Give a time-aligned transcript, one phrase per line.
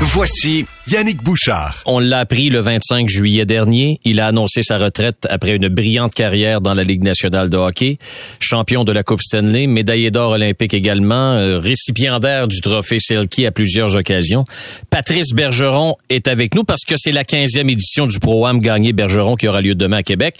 [0.00, 1.82] Voici Yannick Bouchard.
[1.86, 3.98] On l'a appris le 25 juillet dernier.
[4.04, 7.98] Il a annoncé sa retraite après une brillante carrière dans la Ligue nationale de hockey.
[8.40, 13.52] Champion de la Coupe Stanley, médaillé d'or olympique également, euh, récipiendaire du trophée Selkie à
[13.52, 14.44] plusieurs occasions.
[14.90, 19.36] Patrice Bergeron est avec nous parce que c'est la 15e édition du Pro-Am gagné Bergeron
[19.36, 20.36] qui aura lieu demain à Québec.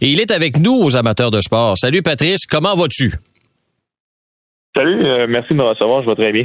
[0.00, 1.78] Et il est avec nous aux amateurs de sport.
[1.78, 3.14] Salut Patrice, comment vas-tu?
[4.78, 6.44] Salut, euh, merci de me recevoir, je vais très bien.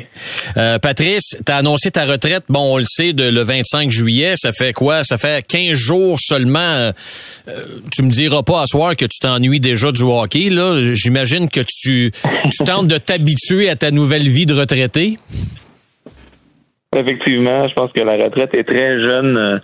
[0.57, 4.33] Euh, Patrice, tu as annoncé ta retraite, bon, on le sait, de le 25 juillet.
[4.37, 5.03] Ça fait quoi?
[5.03, 6.57] Ça fait 15 jours seulement.
[6.57, 6.91] Euh,
[7.95, 10.79] tu me diras pas à soir que tu t'ennuies déjà du hockey, là.
[10.79, 15.19] J'imagine que tu, tu tentes de t'habituer à ta nouvelle vie de retraité.
[16.95, 19.61] Effectivement, je pense que la retraite est très jeune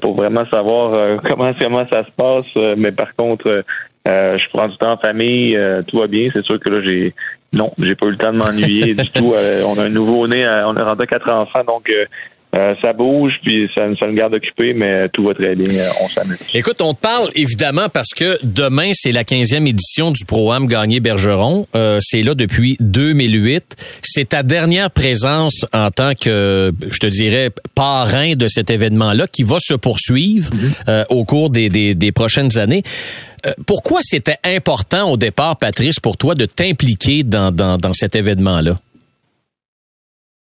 [0.00, 2.76] pour vraiment savoir comment, comment ça se passe.
[2.76, 3.64] mais par contre,
[4.06, 6.28] je prends du temps en famille, tout va bien.
[6.32, 7.12] C'est sûr que là, j'ai
[7.52, 9.34] non, j'ai pas eu le temps de m'ennuyer du tout.
[9.46, 13.34] Euh, on a un nouveau-né, euh, on a rendu quatre enfants, donc euh, ça bouge,
[13.42, 15.82] puis ça, ça, nous garde occupés, mais tout va très bien.
[16.02, 16.38] on s'amuse.
[16.54, 21.00] Écoute, on te parle évidemment parce que demain, c'est la 15e édition du Pro-Am Gagné
[21.00, 21.66] Bergeron.
[22.00, 24.00] c'est là depuis 2008.
[24.02, 29.42] C'est ta dernière présence en tant que, je te dirais, parrain de cet événement-là qui
[29.42, 31.06] va se poursuivre mm-hmm.
[31.10, 32.82] au cours des, des, des prochaines années.
[33.46, 38.76] Euh, pourquoi c'était important au départ, Patrice, pour toi de t'impliquer dans, dans, cet événement-là?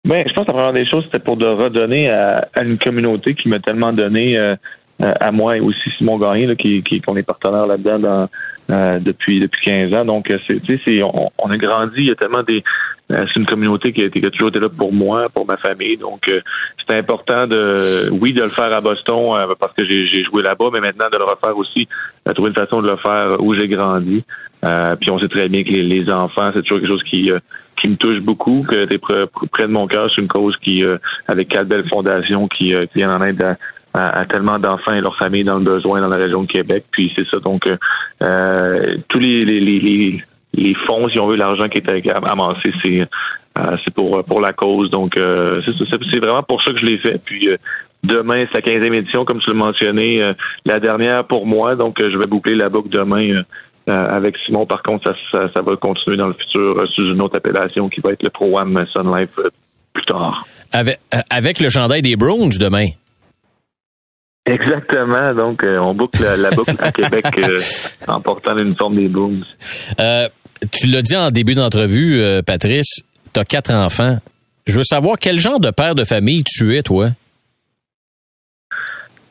[0.05, 3.33] Ben, je pense que la première des choses, c'était pour de redonner à, une communauté
[3.35, 4.53] qui m'a tellement donné euh,
[4.99, 8.27] à moi et aussi Simon Gagné, là, qui, qui, qu'on est partenaire là-dedans
[8.69, 10.05] depuis depuis 15 ans.
[10.05, 12.63] Donc, c'est, c'est, on, on, a grandi, il y a tellement des
[13.11, 15.57] euh, c'est une communauté qui a, qui a, toujours été là pour moi, pour ma
[15.57, 15.97] famille.
[15.97, 16.41] Donc, euh,
[16.87, 20.65] c'est important de, oui, de le faire à Boston euh, parce que j'ai joué là-bas,
[20.73, 21.87] mais maintenant de le refaire aussi,
[22.25, 24.23] de trouver une façon de le faire où j'ai grandi.
[24.99, 27.31] puis on sait très bien que les, enfants, c'est toujours quelque chose qui
[27.79, 29.27] qui me touche beaucoup, que tu es près,
[29.67, 30.09] de mon cœur.
[30.09, 30.83] C'est une cause qui,
[31.27, 33.55] avec quatre belles fondations qui, qui vient en aide à,
[34.29, 36.85] tellement d'enfants et leurs familles dans le besoin dans la région de Québec.
[36.91, 37.39] Puis c'est ça.
[37.39, 37.67] Donc,
[39.07, 43.77] tous les, les, les les fonds, si on veut, l'argent qui est amassé, c'est euh,
[43.83, 44.89] c'est pour pour la cause.
[44.89, 47.21] Donc euh, c'est vraiment pour ça que je l'ai fait.
[47.23, 47.57] Puis euh,
[48.03, 50.33] demain, c'est la 15e édition, comme tu l'as mentionné,
[50.65, 51.75] la dernière pour moi.
[51.75, 53.43] Donc je vais boucler la boucle demain.
[53.87, 57.87] avec Simon, par contre, ça, ça, va continuer dans le futur sous une autre appellation
[57.87, 59.29] qui va être le Pro One Sun Life
[59.93, 60.45] plus tard.
[60.73, 60.99] Avec,
[61.29, 62.89] avec le chandail des Browns demain.
[64.47, 65.33] Exactement.
[65.35, 67.25] Donc, on boucle la, boucle à Québec
[68.07, 69.43] en portant l'uniforme des Browns.
[69.99, 70.27] Euh,
[70.71, 73.01] tu l'as dit en début d'entrevue, euh, Patrice,
[73.33, 74.17] tu as quatre enfants.
[74.65, 77.09] Je veux savoir quel genre de père de famille tu es, toi?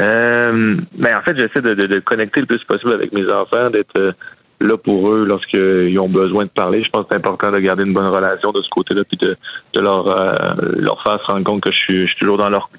[0.01, 3.99] Euh, ben en fait, j'essaie de, de, connecter le plus possible avec mes enfants, d'être
[3.99, 4.13] euh,
[4.61, 6.83] là pour eux lorsqu'ils ont besoin de parler.
[6.83, 9.37] Je pense que c'est important de garder une bonne relation de ce côté-là, puis de,
[9.75, 12.49] de leur euh, leur faire se rendre compte que je suis, je suis toujours dans
[12.49, 12.71] leur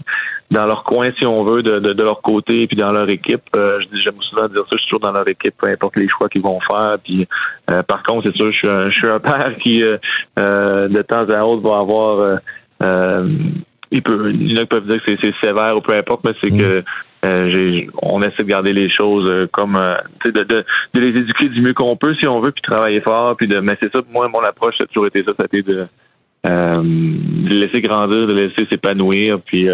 [0.49, 3.43] dans leur coin, si on veut, de, de, leur côté, puis dans leur équipe.
[3.57, 6.07] Euh, je j'aime souvent dire ça, je suis toujours dans leur équipe, peu importe les
[6.07, 6.97] choix qu'ils vont faire.
[7.03, 7.27] Puis
[7.69, 11.27] euh, par contre, c'est sûr, je suis un, je suis un père qui de temps
[11.29, 12.39] à autre va avoir
[13.91, 16.23] il peut, il y en a qui peuvent dire que c'est sévère ou peu importe,
[16.25, 16.57] mais c'est mm.
[16.57, 16.81] que euh,
[17.23, 19.95] on essaie de garder les choses euh, comme euh,
[20.25, 23.35] de, de, de, les éduquer du mieux qu'on peut si on veut, puis travailler fort,
[23.35, 25.45] puis de mais c'est ça moi mon approche ça a toujours été ça, ça a
[25.45, 25.87] été de,
[26.43, 29.67] de laisser grandir, de laisser s'épanouir, puis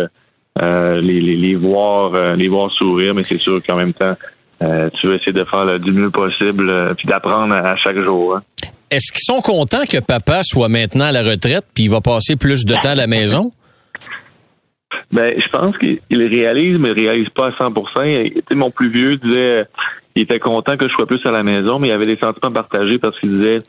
[0.59, 4.15] les, les, les, voir les voir sourire, mais c'est sûr qu'en même temps
[4.59, 8.37] tu veux essayer de faire du mieux possible, puis d'apprendre à, chaque jour.
[8.37, 8.41] Hein.
[8.89, 12.35] Est-ce qu'ils sont contents que papa soit maintenant à la retraite, puis il va passer
[12.35, 13.51] plus de temps à la maison?
[15.11, 19.65] Ben, je pense qu'il réalise, mais il réalise pas à 100% Mon plus vieux disait,
[20.15, 22.51] il était content que je sois plus à la maison, mais il avait des sentiments
[22.51, 23.61] partagés parce qu'il disait,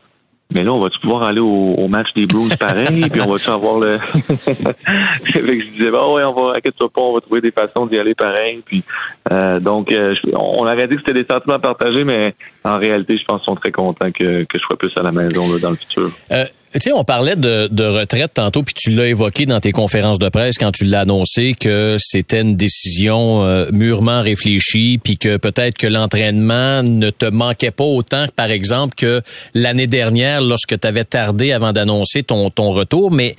[0.53, 3.79] mais là, on va-tu pouvoir aller au, match des Blues pareil, puis on va-tu avoir
[3.81, 3.99] le...
[3.99, 7.99] fait je disais, bah ouais, on va, inquiète-toi pas, on va trouver des façons d'y
[7.99, 8.63] aller pareil.
[8.65, 8.85] Puis,
[9.33, 12.35] euh, donc, euh, on aurait dit que c'était des sentiments partagés, mais
[12.65, 15.13] en réalité, je pense qu'ils sont très contents que, que je sois plus à la
[15.13, 16.11] maison là, dans le futur.
[16.33, 19.71] Euh, tu sais, on parlait de, de retraite tantôt, puis tu l'as évoqué dans tes
[19.71, 25.19] conférences de presse quand tu l'as annoncé que c'était une décision euh, mûrement réfléchie, puis
[25.19, 29.21] que peut-être que l'entraînement ne te manquait pas autant, par exemple, que
[29.53, 33.13] l'année dernière lorsque tu avais tardé avant d'annoncer ton, ton retour.
[33.13, 33.37] Mais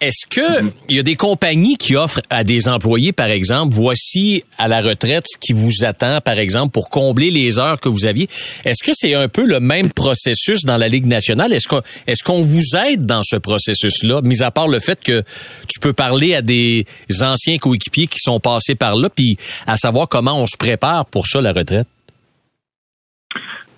[0.00, 0.70] est-ce que mhm.
[0.88, 4.82] il y a des compagnies qui offrent à des employés, par exemple, voici à la
[4.82, 8.24] retraite ce qui vous attend, par exemple, pour combler les heures que vous aviez?
[8.64, 11.52] Est-ce que c'est un peu le même processus dans la Ligue nationale?
[11.52, 15.22] Est-ce qu'on est-ce qu'on vous aide dans ce processus-là, mis à part le fait que
[15.68, 16.84] tu peux parler à des
[17.22, 21.26] anciens coéquipiers qui sont passés par là, puis à savoir comment on se prépare pour
[21.26, 21.88] ça, la retraite?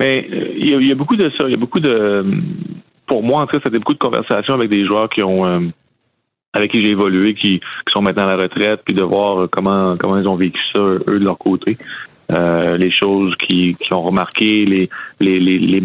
[0.00, 1.44] Mais il y, a, beaucoup de ça.
[1.46, 2.24] Il y a beaucoup de.
[3.06, 5.72] Pour moi, en tout cas, c'était beaucoup de conversations avec des joueurs qui ont
[6.52, 9.96] avec qui j'ai évolué, qui, qui, sont maintenant à la retraite, puis de voir comment
[9.96, 11.76] comment ils ont vécu ça eux de leur côté.
[12.30, 15.82] Euh, les choses qui, qui ont remarqué, les, les, les, les,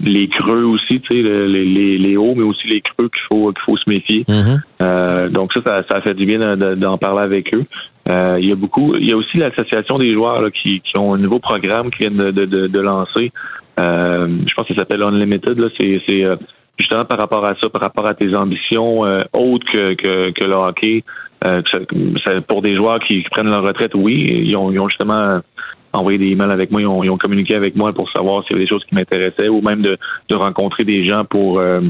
[0.00, 3.52] les creux aussi, tu sais, les, les, les, hauts, mais aussi les creux qu'il faut
[3.52, 4.24] qu'il faut se méfier.
[4.24, 4.60] Mm-hmm.
[4.82, 7.64] euh, donc ça, ça, ça, fait du bien d'en parler avec eux.
[8.08, 10.96] Euh, il y a beaucoup, il y a aussi l'association des joueurs là, qui, qui
[10.98, 13.32] ont un nouveau programme qui viennent de, de, de, lancer.
[13.78, 15.58] Euh, je pense que ça s'appelle Unlimited.
[15.58, 16.36] Là, c'est, c'est euh,
[16.78, 20.44] justement par rapport à ça, par rapport à tes ambitions euh, autres que, que, que,
[20.44, 21.04] le hockey.
[21.44, 21.62] Euh,
[22.48, 25.40] pour des joueurs qui, prennent leur retraite, oui, ils ont, ils ont justement
[25.92, 28.52] envoyé des emails avec moi, ils ont, ils ont communiqué avec moi pour savoir s'il
[28.52, 29.98] y avait des choses qui m'intéressaient ou même de,
[30.28, 31.80] de rencontrer des gens pour euh,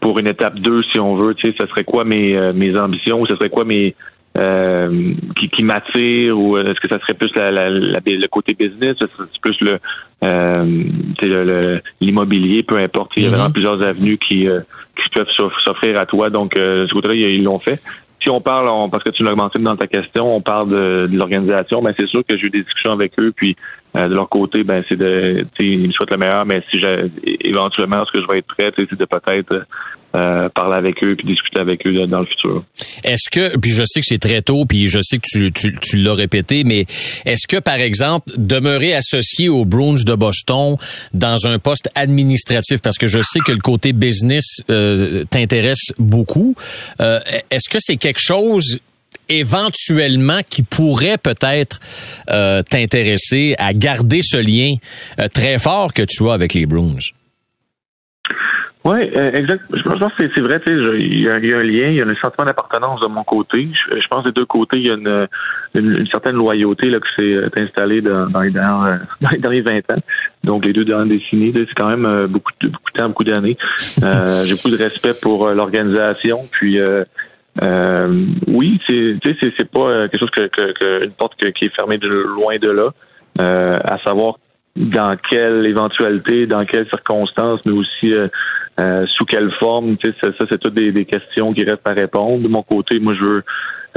[0.00, 3.20] pour une étape 2, si on veut, tu sais, ce serait quoi mes, mes ambitions
[3.20, 3.94] ou ce serait quoi mes
[4.38, 8.96] euh, qui, qui m'attire ou est-ce que ça serait plus la, la, le côté business,
[8.98, 9.78] c'est plus le
[10.24, 13.12] euh, l'immobilier, peu importe.
[13.16, 13.52] Il y a vraiment mm-hmm.
[13.52, 14.60] plusieurs avenues qui, euh,
[14.96, 15.28] qui peuvent
[15.64, 16.30] s'offrir à toi.
[16.30, 17.80] Donc, euh, ce côté-là, ils l'ont fait.
[18.22, 21.16] Si on parle, parce que tu l'as mentionné dans ta question, on parle de, de
[21.16, 23.56] l'organisation, ben c'est sûr que j'ai eu des discussions avec eux, puis
[23.96, 28.04] de leur côté, ben c'est de, ils me souhaitent le meilleur, mais si j'ai éventuellement,
[28.06, 29.66] ce que je vais être prêt, c'est de peut-être
[30.14, 32.64] euh, parler avec eux puis discuter avec eux dans le futur.
[33.04, 35.76] Est-ce que, puis je sais que c'est très tôt, puis je sais que tu, tu,
[35.80, 36.86] tu l'as répété, mais
[37.24, 40.76] est-ce que, par exemple, demeurer associé aux Bruins de Boston
[41.14, 46.54] dans un poste administratif, parce que je sais que le côté business euh, t'intéresse beaucoup,
[47.00, 47.20] euh,
[47.50, 48.78] est-ce que c'est quelque chose
[49.28, 51.80] éventuellement qui pourrait peut-être
[52.30, 54.74] euh, t'intéresser à garder ce lien
[55.32, 56.98] très fort que tu as avec les Bruins?
[58.84, 59.62] Oui, euh, exact.
[59.72, 62.06] Je pense que c'est vrai, tu sais, il y, a un lien, il y a
[62.06, 63.68] un sentiment d'appartenance de mon côté.
[63.72, 65.28] Je, pense que des deux côtés, il y a une,
[65.76, 69.92] une, certaine loyauté là, qui s'est euh, installée dans, les dernières, dans les derniers 20
[69.92, 70.02] ans.
[70.42, 73.24] Donc les deux dernières décennies, c'est quand même euh, beaucoup de beaucoup de temps, beaucoup
[73.24, 73.56] d'années.
[74.02, 76.40] Euh, J'ai beaucoup de respect pour l'organisation.
[76.50, 77.04] Puis euh,
[78.48, 82.08] oui, c'est c'est pas quelque chose que, que, que une porte qui est fermée de
[82.08, 82.90] loin de là.
[83.38, 84.38] à savoir
[84.74, 88.14] dans quelle éventualité, dans quelles circonstances, mais aussi
[88.80, 89.96] euh, euh, sous quelle forme.
[90.02, 92.42] Ça, ça c'est toutes des, des, questions qui restent à répondre.
[92.42, 93.42] De mon côté, moi, je veux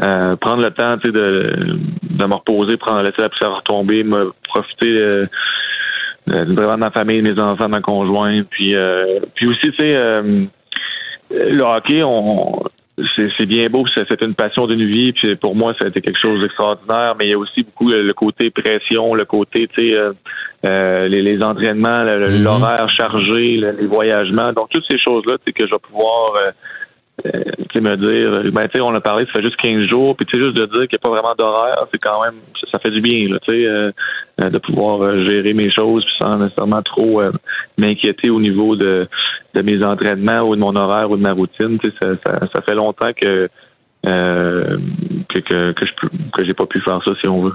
[0.03, 5.01] euh, prendre le temps de, de me reposer, prendre laisser la poussière retomber, me profiter
[5.01, 5.27] euh,
[6.27, 8.47] vraiment de ma famille, de mes enfants, ma conjointe.
[8.49, 8.75] Puis,
[9.35, 9.97] puis aussi, tu sais,
[11.31, 12.63] le hockey, on
[13.17, 16.19] c'est bien beau, c'est une passion d'une vie, puis pour moi, ça a été quelque
[16.19, 19.97] chose d'extraordinaire, mais il y a aussi beaucoup le côté pression, le côté, tu sais,
[19.97, 20.13] euh,
[20.65, 22.41] euh les, les, entraînements, mm-hmm.
[22.41, 26.51] l'horaire chargé, les voyagements, donc toutes ces choses-là, tu sais, que je vais pouvoir euh,
[27.25, 27.41] euh,
[27.81, 30.37] me dire, ben, tu sais, on a parlé, ça fait juste 15 jours, puis tu
[30.37, 32.35] sais, juste de dire qu'il n'y a pas vraiment d'horaire, c'est quand même,
[32.71, 33.91] ça, fait du bien, tu sais, euh,
[34.41, 37.21] euh, de pouvoir gérer mes choses, puis sans nécessairement trop
[37.77, 39.07] m'inquiéter au niveau de,
[39.53, 42.39] de mes entraînements ou de mon horaire ou de ma routine, tu sais, ça, ça,
[42.53, 43.49] ça fait longtemps que
[44.05, 44.77] euh,
[45.29, 47.53] que, que, que, je que j'ai pas pu faire ça si on veut.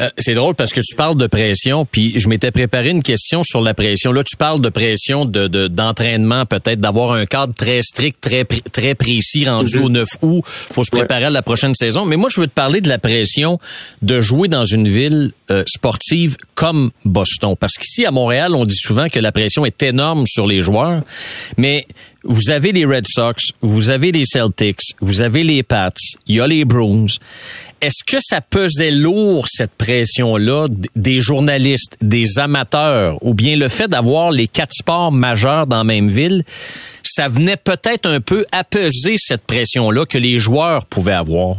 [0.00, 3.42] Euh, c'est drôle parce que tu parles de pression, puis je m'étais préparé une question
[3.42, 4.12] sur la pression.
[4.12, 8.94] Là, tu parles de pression de d'entraînement, peut-être d'avoir un cadre très strict, très très
[8.94, 9.84] précis rendu mhm.
[9.84, 10.42] au 9 août.
[10.44, 12.04] Faut se préparer à la prochaine saison.
[12.04, 13.58] Mais moi, je veux te parler de la pression
[14.02, 18.76] de jouer dans une ville euh, sportive comme Boston, parce qu'ici à Montréal, on dit
[18.76, 21.02] souvent que la pression est énorme sur les joueurs,
[21.56, 21.86] mais
[22.24, 25.92] vous avez les Red Sox, vous avez les Celtics, vous avez les Pats,
[26.26, 27.06] il y a les Bruins.
[27.80, 33.88] Est-ce que ça pesait lourd, cette pression-là, des journalistes, des amateurs, ou bien le fait
[33.88, 36.42] d'avoir les quatre sports majeurs dans la même ville,
[37.02, 41.56] ça venait peut-être un peu apaiser cette pression-là que les joueurs pouvaient avoir?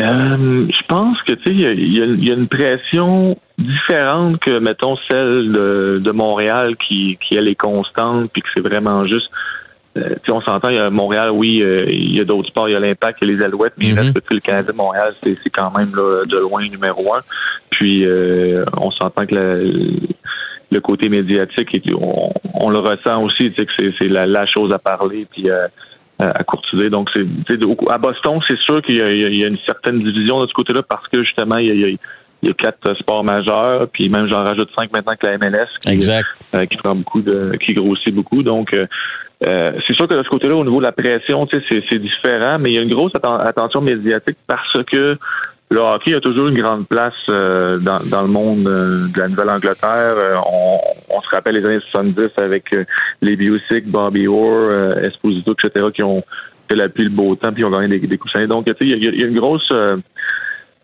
[0.00, 5.52] Euh, je pense que tu sais, il y, a, une pression différente que mettons celle
[5.52, 9.30] de, de Montréal qui, qui elle est constante puis que c'est vraiment juste.
[9.96, 12.72] Euh, on s'entend, il y a Montréal, oui, euh, il y a d'autres sports, il
[12.72, 13.98] y a l'Impact, il y a les Alouettes, mais mm-hmm.
[13.98, 17.20] reste que le Canada Montréal, c'est quand même là, de loin numéro un.
[17.70, 18.06] Puis
[18.76, 24.46] on s'entend que le côté médiatique, on, on, le ressent aussi, que c'est la, la
[24.46, 25.26] chose à parler.
[25.28, 25.48] Puis
[26.20, 26.90] à courtiser.
[26.90, 27.24] Donc, c'est
[27.90, 31.06] à Boston, c'est sûr qu'il y, y, a une certaine division de ce côté-là parce
[31.08, 31.96] que justement, il y a,
[32.42, 35.68] il y a quatre sports majeurs, puis même j'en rajoute cinq maintenant que la MLS,
[35.80, 36.26] qui, exact.
[36.54, 38.42] Euh, qui prend beaucoup de, qui grossit beaucoup.
[38.42, 38.86] Donc, euh,
[39.46, 42.70] euh, c'est sûr que de ce côté-là, au niveau de la pression, c'est différent, mais
[42.70, 45.16] il y a une grosse attention médiatique parce que
[45.70, 49.28] le hockey a toujours une grande place euh, dans, dans, le monde euh, de la
[49.28, 50.16] Nouvelle-Angleterre.
[50.16, 50.78] Euh, on,
[51.10, 52.74] on, se rappelle les années 70 avec
[53.20, 56.22] les Biosic, Bobby Orr, Esposito, etc., qui ont
[56.68, 58.46] fait la pluie le beau temps puis ont gagné des, des coussins.
[58.46, 59.70] Donc, il y, y a une grosse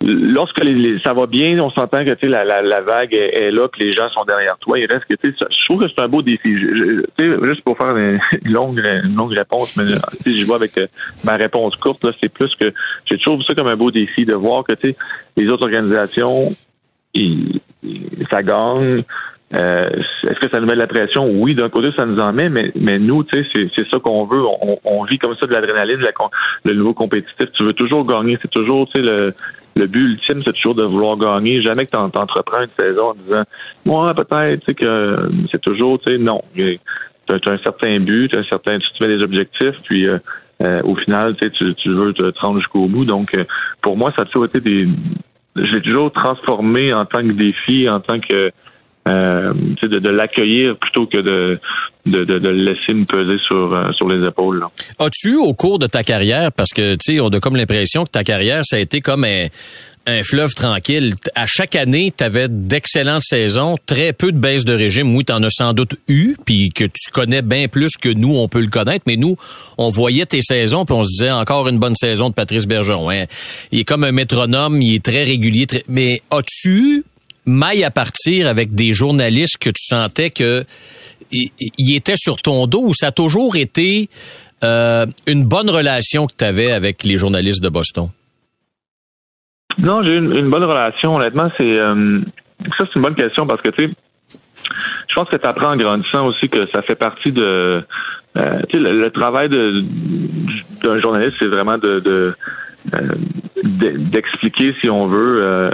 [0.00, 3.78] lorsque les, ça va bien, on s'entend que la, la, la vague est, là, que
[3.78, 4.78] les gens sont derrière toi.
[4.78, 6.56] Il reste que je trouve que c'est un beau défi.
[6.56, 9.84] Je, juste pour faire une longue, une longue réponse, mais
[10.26, 10.86] je vois avec euh,
[11.24, 12.72] ma réponse courte, là, c'est plus que
[13.10, 14.74] je trouve ça comme un beau défi de voir que
[15.36, 16.54] les autres organisations,
[17.14, 17.60] ils,
[18.30, 19.04] ça gagne.
[19.54, 19.88] Euh,
[20.24, 21.30] Est-ce que ça nous met de la pression?
[21.30, 24.26] Oui, d'un côté, ça nous en met, mais, mais nous, tu sais, c'est ça qu'on
[24.26, 24.42] veut.
[24.62, 26.00] On, on, vit comme ça de l'adrénaline,
[26.64, 27.52] le nouveau compétitif.
[27.52, 28.36] Tu veux toujours gagner.
[28.42, 29.32] C'est toujours, tu sais, le,
[29.76, 31.60] le but ultime, c'est toujours de vouloir gagner.
[31.62, 33.44] Jamais que tu entreprends une saison en disant
[33.84, 36.42] Moi, peut-être que c'est toujours, tu sais, non.
[36.54, 36.78] Tu
[37.28, 40.18] as, un certain but, tu un certain, tu te mets des objectifs, puis euh,
[40.62, 43.04] euh, au final, tu, tu veux te rendre jusqu'au bout.
[43.04, 43.44] Donc, euh,
[43.80, 44.88] pour moi, ça a toujours été des.
[45.56, 48.50] J'ai toujours transformé en tant que défi, en tant que
[49.08, 51.60] euh, de, l'accueillir plutôt que de,
[52.06, 54.64] de, laisser me peser sur, euh, sur les épaules.
[54.98, 58.24] As-tu, au cours de ta carrière, parce que tu on a comme l'impression que ta
[58.24, 59.48] carrière, ça a été comme un,
[60.06, 61.14] un fleuve tranquille.
[61.34, 65.14] À chaque année, tu d'excellentes saisons, très peu de baisse de régime.
[65.14, 68.36] Oui, tu en as sans doute eu, puis que tu connais bien plus que nous,
[68.36, 69.36] on peut le connaître, mais nous,
[69.78, 73.10] on voyait tes saisons, puis on se disait encore une bonne saison de Patrice Bergeron.
[73.10, 73.24] Hein.
[73.72, 75.66] Il est comme un métronome, il est très régulier.
[75.88, 77.04] Mais as-tu
[77.46, 80.64] maille à partir avec des journalistes que tu sentais que
[81.30, 84.08] il était sur ton dos ou ça a toujours été
[84.62, 88.08] euh, une bonne relation que tu avais avec les journalistes de Boston?
[89.78, 91.14] Non, j'ai une, une bonne relation.
[91.14, 92.20] Honnêtement, c'est euh,
[92.78, 93.94] ça, c'est une bonne question parce que tu sais,
[95.08, 97.82] je pense que tu apprends en grandissant aussi que ça fait partie de
[98.36, 102.34] euh, le, travail d'un journaliste, c'est vraiment de, de
[103.64, 105.70] d'expliquer, si on veut, euh,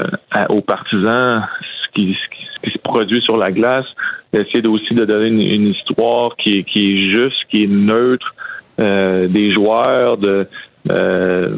[0.49, 2.29] aux partisans ce qui, ce
[2.69, 3.87] qui, se produit sur la glace,
[4.33, 8.35] d'essayer aussi de donner une, histoire qui est, qui est juste, qui est neutre,
[8.81, 10.47] euh, des joueurs, de
[10.91, 11.55] euh,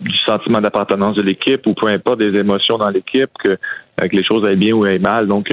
[0.00, 3.56] du sentiment d'appartenance de l'équipe ou peu importe des émotions dans l'équipe, que,
[3.96, 5.26] que les choses aillent bien ou aillent mal.
[5.26, 5.52] Donc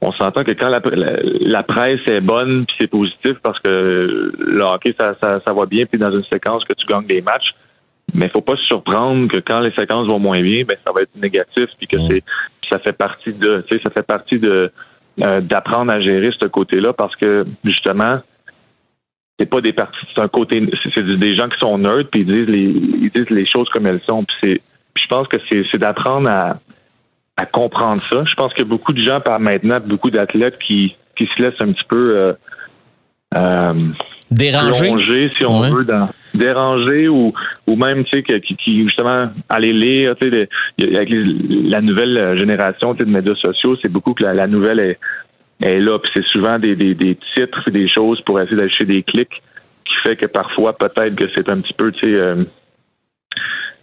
[0.00, 0.80] on s'entend que quand la,
[1.40, 5.66] la, presse est bonne puis c'est positif parce que le hockey ça, ça, ça va
[5.66, 7.54] bien puis dans une séquence que tu gagnes des matchs
[8.12, 11.02] mais faut pas se surprendre que quand les séquences vont moins bien, ben ça va
[11.02, 12.22] être négatif puis que c'est
[12.70, 14.70] ça fait partie de tu sais ça fait partie de
[15.22, 18.18] euh, d'apprendre à gérer ce côté-là parce que justement
[19.38, 20.62] c'est pas des parties c'est un côté
[20.94, 23.86] c'est des gens qui sont neutres puis ils disent les ils disent les choses comme
[23.86, 24.60] elles sont puis c'est
[24.96, 26.58] je pense que c'est c'est d'apprendre à
[27.36, 28.24] à comprendre ça.
[28.24, 31.72] Je pense que beaucoup de gens par maintenant beaucoup d'athlètes qui qui se laissent un
[31.72, 32.32] petit peu euh,
[33.36, 33.88] euh
[34.30, 35.30] déranger.
[35.36, 37.32] si on veut dans déranger ou
[37.66, 40.48] ou même tu sais qui, qui justement aller lire tu sais
[40.96, 44.98] avec la nouvelle génération de médias sociaux c'est beaucoup que la, nouvelle est,
[45.62, 45.98] est là.
[45.98, 49.42] Puis c'est souvent des, des, des titres des choses pour essayer d'acheter des clics
[49.84, 52.44] qui fait que parfois peut-être que c'est un petit peu tu sais euh,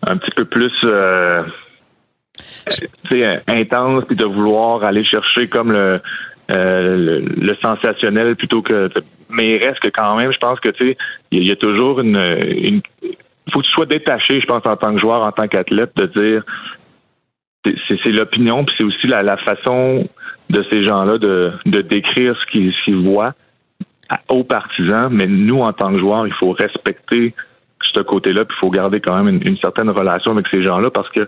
[0.07, 1.43] un petit peu plus euh,
[3.47, 6.01] intense puis de vouloir aller chercher comme le
[6.51, 8.89] euh, le, sensationnel plutôt que.
[9.29, 10.97] Mais il reste que quand même, je pense que tu sais,
[11.31, 12.81] il y, a toujours une, une.
[13.51, 16.05] faut que tu sois détaché, je pense, en tant que joueur, en tant qu'athlète, de
[16.07, 16.43] dire.
[17.87, 20.09] C'est l'opinion, puis c'est aussi la, la, façon
[20.49, 23.33] de ces gens-là de, de décrire ce qu'ils voient
[24.29, 25.09] aux partisans.
[25.11, 27.35] Mais nous, en tant que joueurs, il faut respecter
[27.93, 31.09] ce côté-là, puis il faut garder quand même une, certaine relation avec ces gens-là parce
[31.09, 31.27] que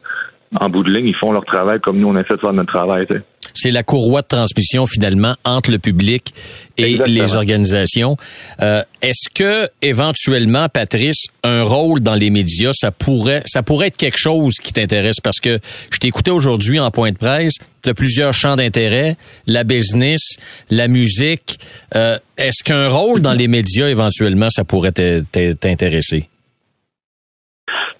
[0.60, 2.74] en bout de ligne, ils font leur travail comme nous, on essaie de faire notre
[2.74, 3.06] travail.
[3.54, 6.34] C'est la courroie de transmission finalement entre le public
[6.78, 8.18] et les organisations.
[8.62, 13.98] Euh, Est-ce que éventuellement, Patrice, un rôle dans les médias, ça pourrait, ça pourrait être
[13.98, 15.20] quelque chose qui t'intéresse?
[15.22, 15.60] Parce que
[15.92, 17.54] je t'écoutais aujourd'hui en point de presse.
[17.84, 20.38] Tu as plusieurs champs d'intérêt, la business,
[20.72, 21.60] la musique.
[21.96, 26.30] Euh, Est-ce qu'un rôle dans les médias éventuellement, ça pourrait t'intéresser?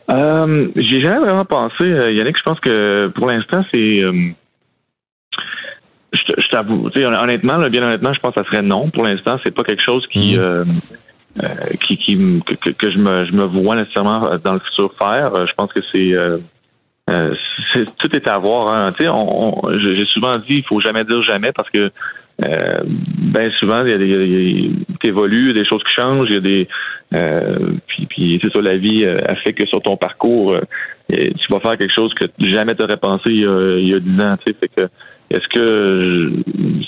[0.10, 2.38] Euh, J'ai jamais vraiment pensé, euh, Yannick.
[2.38, 4.04] Je pense que pour l'instant, c'est.
[4.04, 4.30] Euh,
[6.12, 8.90] je t'avoue, honnêtement, bien honnêtement, je pense que ça serait non.
[8.90, 10.64] Pour l'instant, c'est pas quelque chose qui, euh,
[11.82, 12.16] qui, qui
[12.46, 15.48] que, que, je me je me vois nécessairement dans le futur faire.
[15.48, 16.16] Je pense que c'est
[17.98, 18.72] tout est à voir.
[18.72, 18.92] Hein.
[18.92, 21.92] Tu sais, j'ai souvent dit, il faut jamais dire jamais parce que
[22.42, 26.42] euh, ben souvent il y a des t'évolues, des choses qui changent, il y a
[26.42, 26.68] des
[27.14, 30.58] euh, puis puis c'est ça la vie euh, a fait que sur ton parcours
[31.10, 34.00] tu vas faire quelque chose que jamais t'aurais pensé il y a, il y a
[34.00, 34.90] 10 ans, tu sais, fait que
[35.30, 36.32] est-ce que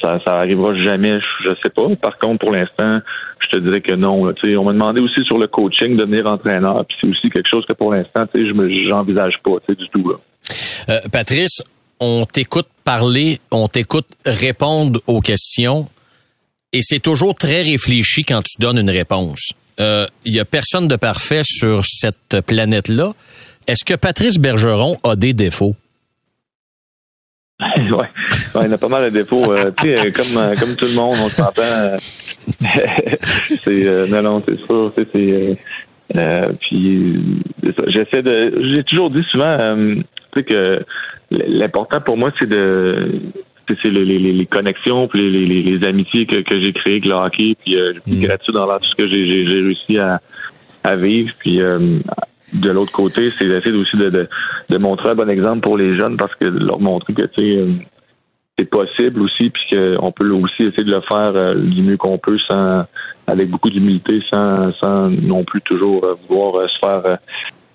[0.02, 1.20] ça, ça arrivera jamais?
[1.44, 1.88] Je sais pas.
[1.96, 3.00] Par contre, pour l'instant,
[3.40, 4.32] je te dirais que non.
[4.44, 7.50] sais on m'a demandé aussi sur le coaching de devenir entraîneur, puis c'est aussi quelque
[7.50, 10.10] chose que pour l'instant, je me j'envisage pas du tout.
[10.10, 11.02] Là.
[11.12, 11.64] Patrice,
[12.00, 15.90] on t'écoute parler, on t'écoute répondre aux questions
[16.74, 19.54] et c'est toujours très réfléchi quand tu donnes une réponse.
[19.78, 23.14] Il euh, y a personne de parfait sur cette planète-là.
[23.68, 25.76] Est-ce que Patrice Bergeron a des défauts?
[27.62, 27.98] ouais.
[28.56, 29.52] ouais, il a pas mal de défauts.
[29.54, 31.98] Euh, euh, comme, euh, comme tout le monde, on s'entend.
[33.64, 34.94] c'est non, non, c'est sûr.
[36.60, 37.20] Puis
[37.88, 38.74] j'essaie de.
[38.74, 39.58] J'ai toujours dit souvent,
[40.36, 40.86] tu sais que
[41.32, 43.22] l'important pour moi, c'est de
[43.68, 47.06] c'est les, les, les, connexions puis les, les, les amitiés que, que j'ai créées avec
[47.06, 48.22] le hockey puis euh, mm.
[48.22, 50.22] gratitude dans tout ce que j'ai réussi à,
[50.84, 51.60] à vivre puis
[52.54, 54.30] de l'autre côté, c'est d'essayer aussi de, de,
[54.70, 57.60] de, montrer un bon exemple pour les jeunes parce que leur montrer que tu sais
[57.60, 57.72] euh,
[58.58, 62.18] c'est possible aussi, puis qu'on peut aussi essayer de le faire euh, du mieux qu'on
[62.18, 62.86] peut sans
[63.28, 67.18] avec beaucoup d'humilité, sans, sans non plus toujours euh, vouloir se faire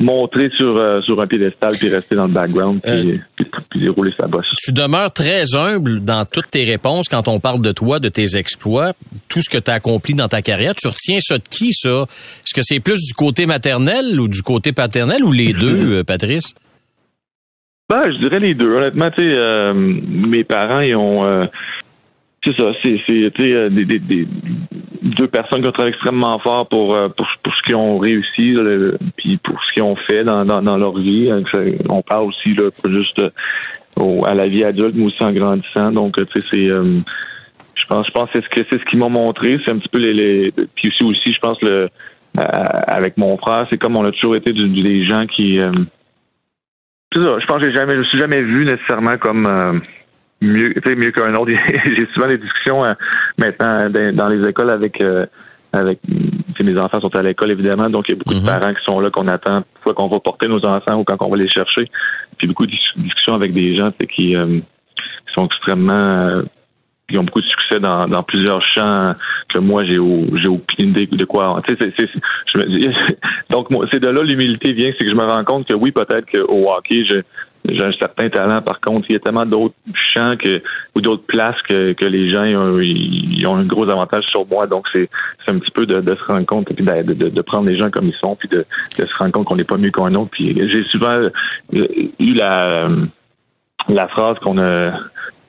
[0.01, 4.13] montrer sur, euh, sur un piédestal puis rester dans le background puis, euh, puis, dérouler
[4.19, 4.47] sa bosse.
[4.65, 8.37] Tu demeures très humble dans toutes tes réponses quand on parle de toi, de tes
[8.37, 8.95] exploits,
[9.29, 10.75] tout ce que tu as accompli dans ta carrière.
[10.75, 12.07] Tu retiens ça de qui, ça?
[12.09, 16.05] Est-ce que c'est plus du côté maternel ou du côté paternel ou les deux, euh,
[16.05, 16.55] Patrice?
[17.91, 18.71] Ben, je dirais les deux.
[18.71, 21.49] Honnêtement, tu sais, mes parents, ils ont
[22.43, 24.27] c'est ça, c'est euh, des, des, des,
[25.03, 28.57] deux personnes qui ont travaillé extrêmement fort pour, euh, pour, pour ce qu'ils ont réussi,
[29.17, 31.31] puis pour ce qu'ils ont fait dans, dans, dans leur vie.
[31.91, 35.93] On parle aussi là, pas juste euh, à la vie adulte, mais aussi en grandissant.
[35.93, 39.11] Donc, tu sais, c'est je pense, je pense c'est ce que c'est ce qu'ils m'ont
[39.11, 39.59] montré.
[39.65, 41.91] C'est un petit peu les, les puis aussi aussi, je pense le
[42.39, 45.59] avec mon frère, c'est comme on a toujours été des gens qui.
[47.13, 49.83] c'est ça, je pense que j'ai jamais, je suis jamais vu nécessairement comme
[50.41, 51.53] mieux, mieux qu'un autre.
[51.85, 52.95] J'ai souvent des discussions euh,
[53.39, 55.27] maintenant dans les écoles avec euh,
[55.73, 56.01] avec
[56.61, 58.47] mes enfants sont à l'école évidemment, donc il y a beaucoup de mhm.
[58.47, 61.31] parents qui sont là qu'on attend fois qu'on va porter nos enfants ou quand on
[61.31, 61.89] va les chercher.
[62.37, 64.59] Puis beaucoup de discussions avec des gens qui, euh,
[65.27, 66.43] qui sont extrêmement
[67.11, 69.15] qui ont beaucoup de succès dans, dans plusieurs champs
[69.49, 69.99] que moi j'ai
[70.35, 71.61] j'ai aucune idée de quoi.
[71.67, 72.09] Sais, c'est,
[72.55, 72.93] je me
[73.51, 76.31] donc c'est de là l'humilité vient, c'est que je me rends compte que oui peut-être
[76.31, 77.21] qu'au hockey je
[77.69, 78.63] j'ai un certain talent.
[78.63, 80.63] Par contre, il y a tellement d'autres champs que
[80.95, 84.67] ou d'autres places que, que les gens ils ont, un gros avantage sur moi.
[84.67, 85.09] Donc c'est
[85.45, 87.77] c'est un petit peu de, de se rendre compte puis de, de, de, prendre les
[87.77, 88.65] gens comme ils sont puis de,
[88.99, 90.31] de se rendre compte qu'on n'est pas mieux qu'un autre.
[90.31, 91.31] Puis j'ai souvent euh,
[92.19, 92.89] eu la
[93.89, 94.93] la phrase qu'on a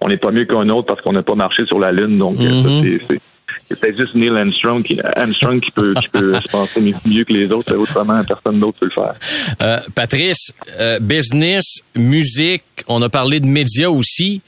[0.02, 2.18] on n'est pas mieux qu'un autre parce qu'on n'a pas marché sur la lune.
[2.18, 3.02] Donc mm-hmm.
[3.10, 3.22] c'est
[3.82, 7.76] c'est juste Neil Armstrong qui, qui peut, se penser mieux que les autres.
[7.76, 9.14] Autrement, personne d'autre peut le faire.
[9.62, 14.42] Euh, Patrice, euh, business, musique, on a parlé de médias aussi.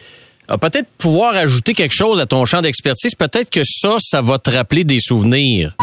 [0.50, 3.16] Euh, peut-être pouvoir ajouter quelque chose à ton champ d'expertise.
[3.16, 5.76] Peut-être que ça, ça va te rappeler des souvenirs.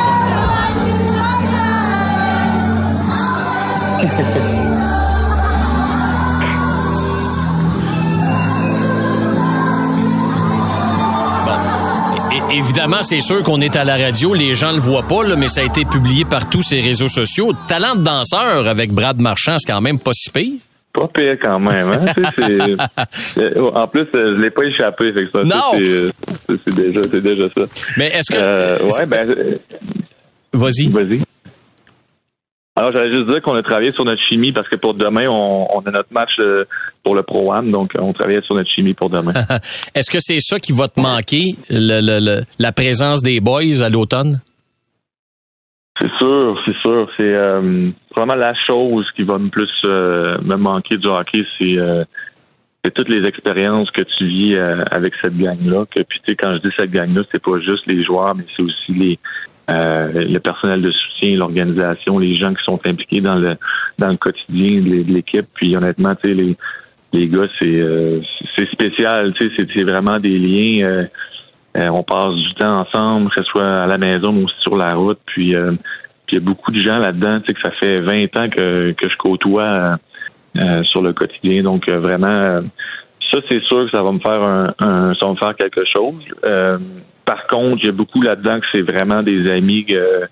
[12.61, 15.49] Évidemment, c'est sûr qu'on est à la radio, les gens le voient pas, là, mais
[15.49, 17.53] ça a été publié par tous ces réseaux sociaux.
[17.67, 20.53] Talent de danseur avec Brad Marchand, c'est quand même pas si pire.
[20.93, 22.05] Pas pire quand même, hein?
[23.39, 26.11] Euh, en plus, euh, je l'ai pas échappé, fait que ça, non!
[26.65, 27.63] c'est déjà, déjà ça.
[27.97, 28.39] Mais est-ce que.
[28.39, 29.59] Euh, ouais, ben.
[30.53, 30.89] Vas-y.
[30.89, 31.23] Vas-y.
[32.77, 35.81] Alors, j'allais juste dire qu'on a travaillé sur notre chimie parce que pour demain, on,
[35.85, 36.65] a notre match euh,
[37.03, 39.33] pour le Pro One, donc on travaillait sur notre chimie pour demain.
[39.95, 44.41] Est-ce que c'est ça qui va te manquer, la présence des boys à l'automne?
[46.01, 47.11] C'est sûr, c'est sûr.
[47.19, 52.95] C'est euh, vraiment la chose qui va me plus euh, me manquer du hockey, c'est
[52.95, 54.57] toutes les expériences que tu vis
[54.91, 55.85] avec cette gang-là.
[55.91, 58.63] Puis tu sais, quand je dis cette gang-là, c'est pas juste les joueurs, mais c'est
[58.63, 59.19] aussi les
[59.71, 63.57] euh, le personnel de soutien, l'organisation, les gens qui sont impliqués dans le
[63.99, 65.47] dans le quotidien de l'équipe.
[65.55, 66.57] Puis honnêtement, tu sais, les,
[67.13, 68.21] les gars, c'est euh,
[68.57, 71.09] c'est spécial, tu sais, c'est vraiment des liens.
[71.77, 74.95] Euh, on passe du temps ensemble, que ce soit à la maison ou sur la
[74.95, 75.21] route.
[75.27, 78.49] Puis il y a beaucoup de gens là-dedans, tu sais, que ça fait 20 ans
[78.49, 79.99] que, que je côtoie
[80.83, 81.63] sur le quotidien.
[81.63, 82.61] Donc vraiment,
[83.31, 85.85] ça c'est sûr que ça va me faire un, un ça va me faire quelque
[85.85, 86.25] chose.
[87.31, 90.27] Par contre, il y a beaucoup là-dedans que c'est vraiment des amis que,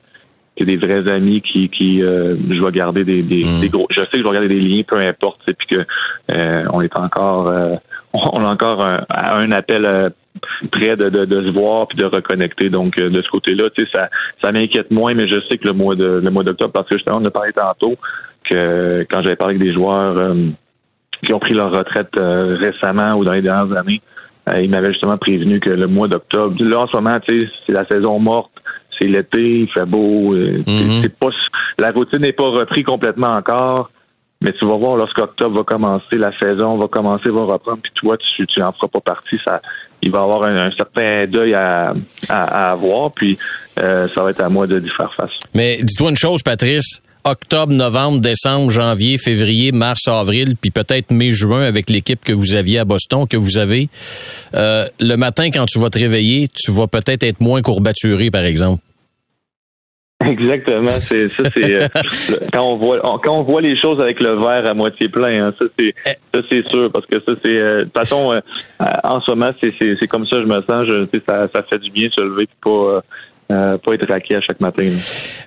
[0.59, 3.61] des vrais amis qui, qui euh, je vais garder des, mm.
[3.61, 3.87] des, gros.
[3.91, 5.87] Je sais que je vais garder des liens, peu importe, puis que
[6.33, 7.77] euh, on est encore euh,
[8.13, 10.13] on a encore un, un appel
[10.73, 12.69] près de, de, se voir puis de reconnecter.
[12.69, 14.09] Donc de ce côté-là, tu sais, ça,
[14.43, 16.97] ça m'inquiète moins, mais je sais que le mois de le mois d'octobre, parce que
[16.97, 17.95] justement, on a parlé tantôt
[18.43, 20.35] que quand j'avais parlé avec des joueurs
[21.25, 24.17] qui ont pris leur retraite récemment ou dans les dernières années, euh,
[24.57, 28.19] il m'avait justement prévenu que le mois d'octobre, là en ce moment, c'est la saison
[28.19, 28.53] morte,
[28.99, 31.03] c'est l'été, il fait beau, euh, mhm.
[31.03, 31.31] c'est pas
[31.79, 33.91] la routine n'est pas reprise complètement encore.
[34.41, 38.17] Mais tu vas voir, lorsqu'octobre va commencer, la saison va commencer, va reprendre, puis toi,
[38.17, 39.37] tu, tu en feras pas partie.
[39.45, 39.61] Ça,
[40.01, 41.93] il va y avoir un, certain deuil à,
[42.29, 43.37] à, avoir, puis
[43.81, 45.33] euh, ça va être à moi de d'y faire face.
[45.55, 51.31] Mais dis-toi une chose, Patrice, octobre, novembre, décembre, janvier, février, mars, avril, puis peut-être mai,
[51.31, 53.88] juin avec l'équipe que vous aviez à Boston, que vous avez,
[54.54, 58.44] euh, le matin quand tu vas te réveiller, tu vas peut-être être moins courbaturé, par
[58.44, 58.83] exemple.
[60.26, 61.88] Exactement, c'est ça c'est euh,
[62.52, 65.54] quand on voit quand on voit les choses avec le verre à moitié plein, hein,
[65.57, 66.11] ça c'est eh.
[66.35, 68.40] ça c'est sûr parce que ça c'est euh, de toute façon euh,
[69.04, 71.92] en ce moment c'est c'est comme ça je me sens, je ça ça fait du
[71.92, 73.00] bien se lever pas
[73.51, 74.91] euh, pas être raqué à chaque matin.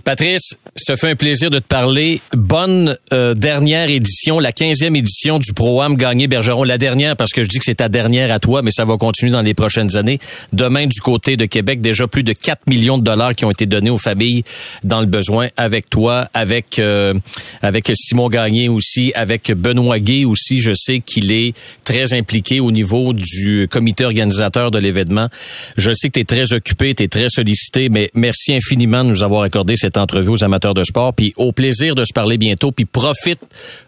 [0.03, 2.19] Patrice, ça fait un plaisir de te parler.
[2.33, 6.63] Bonne euh, dernière édition, la 15e édition du Pro-Am gagné Bergeron.
[6.63, 8.97] La dernière, parce que je dis que c'est ta dernière à toi, mais ça va
[8.97, 10.17] continuer dans les prochaines années.
[10.51, 13.67] Demain, du côté de Québec, déjà plus de 4 millions de dollars qui ont été
[13.67, 14.43] donnés aux familles
[14.83, 17.13] dans le besoin avec toi, avec euh,
[17.61, 20.59] avec Simon Gagné aussi, avec Benoît Gay aussi.
[20.59, 25.27] Je sais qu'il est très impliqué au niveau du comité organisateur de l'événement.
[25.77, 29.09] Je sais que tu es très occupé, tu es très sollicité mais merci infiniment de
[29.09, 31.13] nous avoir accordé cette entrevue aux amateurs de sport.
[31.13, 32.71] Puis au plaisir de se parler bientôt.
[32.71, 33.41] Puis profite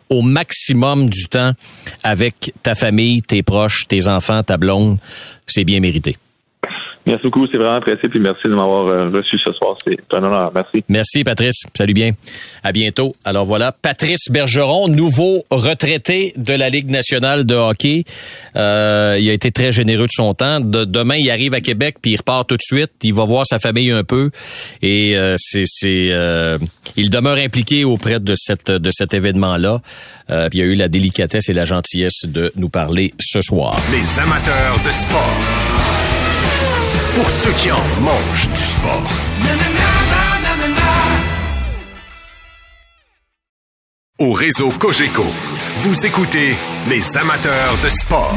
[0.09, 1.53] au maximum du temps
[2.03, 4.97] avec ta famille, tes proches, tes enfants, ta blonde.
[5.47, 6.17] C'est bien mérité.
[7.05, 9.75] Merci beaucoup, c'est vraiment apprécié, puis merci de m'avoir euh, reçu ce soir.
[9.85, 10.51] C'est un honneur.
[10.55, 10.85] Merci.
[10.87, 11.63] Merci, Patrice.
[11.73, 12.11] Salut bien.
[12.63, 13.13] À bientôt.
[13.25, 18.05] Alors voilà, Patrice Bergeron, nouveau retraité de la Ligue nationale de hockey.
[18.55, 20.61] Euh, il a été très généreux de son temps.
[20.61, 22.91] demain, il arrive à Québec, puis il repart tout de suite.
[23.03, 24.29] Il va voir sa famille un peu.
[24.81, 26.13] Et euh, c'est, c'est
[26.95, 29.81] il demeure impliqué auprès de cette de cet événement-là.
[30.27, 33.77] puis il a eu la délicatesse et la gentillesse de nous parler ce soir.
[33.91, 36.12] Les amateurs de sport
[37.15, 39.09] pour ceux qui en mangent du sport.
[44.19, 45.25] Au réseau Cogeco,
[45.83, 46.55] vous écoutez
[46.89, 48.35] les amateurs de sport.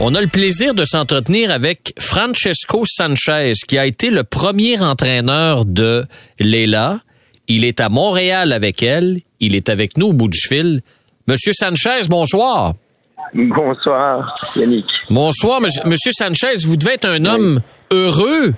[0.00, 5.64] On a le plaisir de s'entretenir avec Francesco Sanchez, qui a été le premier entraîneur
[5.64, 6.06] de
[6.40, 7.02] Leila.
[7.46, 9.20] Il est à Montréal avec elle.
[9.38, 10.80] Il est avec nous au bout du fil.
[11.28, 12.74] Monsieur Sanchez, bonsoir.
[13.34, 14.86] Bonsoir, Yannick.
[15.08, 16.66] Bonsoir, Monsieur Sanchez.
[16.66, 18.52] Vous devez être un homme heureux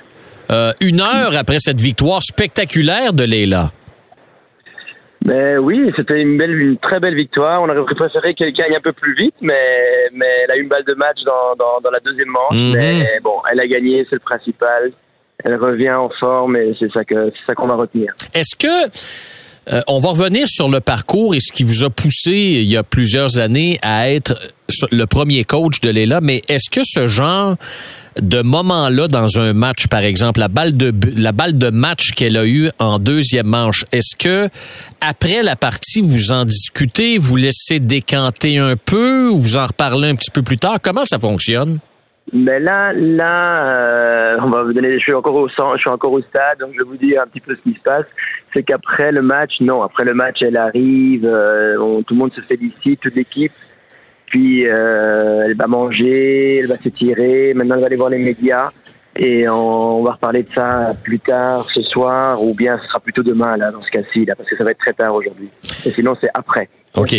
[0.51, 3.71] euh, une heure après cette victoire spectaculaire de Leila.
[5.25, 7.63] Ben oui, c'était une belle, une très belle victoire.
[7.63, 9.55] On aurait préféré qu'elle gagne un peu plus vite, mais,
[10.13, 12.55] mais elle a eu une balle de match dans, dans, la deuxième manche.
[12.55, 12.73] Mhm.
[12.75, 14.93] Mais bon, elle a gagné, c'est le principal.
[15.43, 18.13] Elle revient en forme et c'est ça que c'est ça qu'on va retenir.
[18.35, 18.91] Est-ce que
[19.73, 22.77] euh, on va revenir sur le parcours et ce qui vous a poussé il y
[22.77, 24.39] a plusieurs années à être
[24.91, 27.57] le premier coach de Léla, mais est-ce que ce genre
[28.21, 32.37] de moment-là dans un match, par exemple, la balle de la balle de match qu'elle
[32.37, 34.49] a eue en deuxième manche, est-ce que
[35.01, 40.09] après la partie vous en discutez, vous laissez décanter un peu, ou vous en reparlez
[40.09, 40.79] un petit peu plus tard?
[40.83, 41.79] Comment ça fonctionne?
[42.33, 44.95] Mais là, là, euh, on va vous donner.
[44.95, 47.27] Je suis encore au je suis encore au stade, donc je vais vous dire un
[47.27, 48.07] petit peu ce qui se passe.
[48.55, 52.41] C'est qu'après le match, non, après le match, elle arrive, euh, tout le monde se
[52.41, 53.53] félicite, toute l'équipe.
[54.27, 57.53] Puis euh, elle va manger, elle va s'étirer.
[57.55, 58.71] Maintenant, elle va aller voir les médias
[59.17, 63.23] et on, va reparler de ça plus tard ce soir, ou bien ce sera plutôt
[63.23, 65.49] demain là, dans ce cas-ci, là, parce que ça va être très tard aujourd'hui.
[65.87, 66.69] Et sinon, c'est après.
[66.97, 67.15] Ok.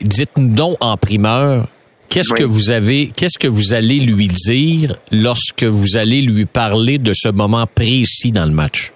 [0.00, 1.68] Dites-nous donc en primeur
[2.08, 6.98] Qu'est-ce que vous avez, qu'est-ce que vous allez lui dire lorsque vous allez lui parler
[6.98, 8.92] de ce moment précis dans le match?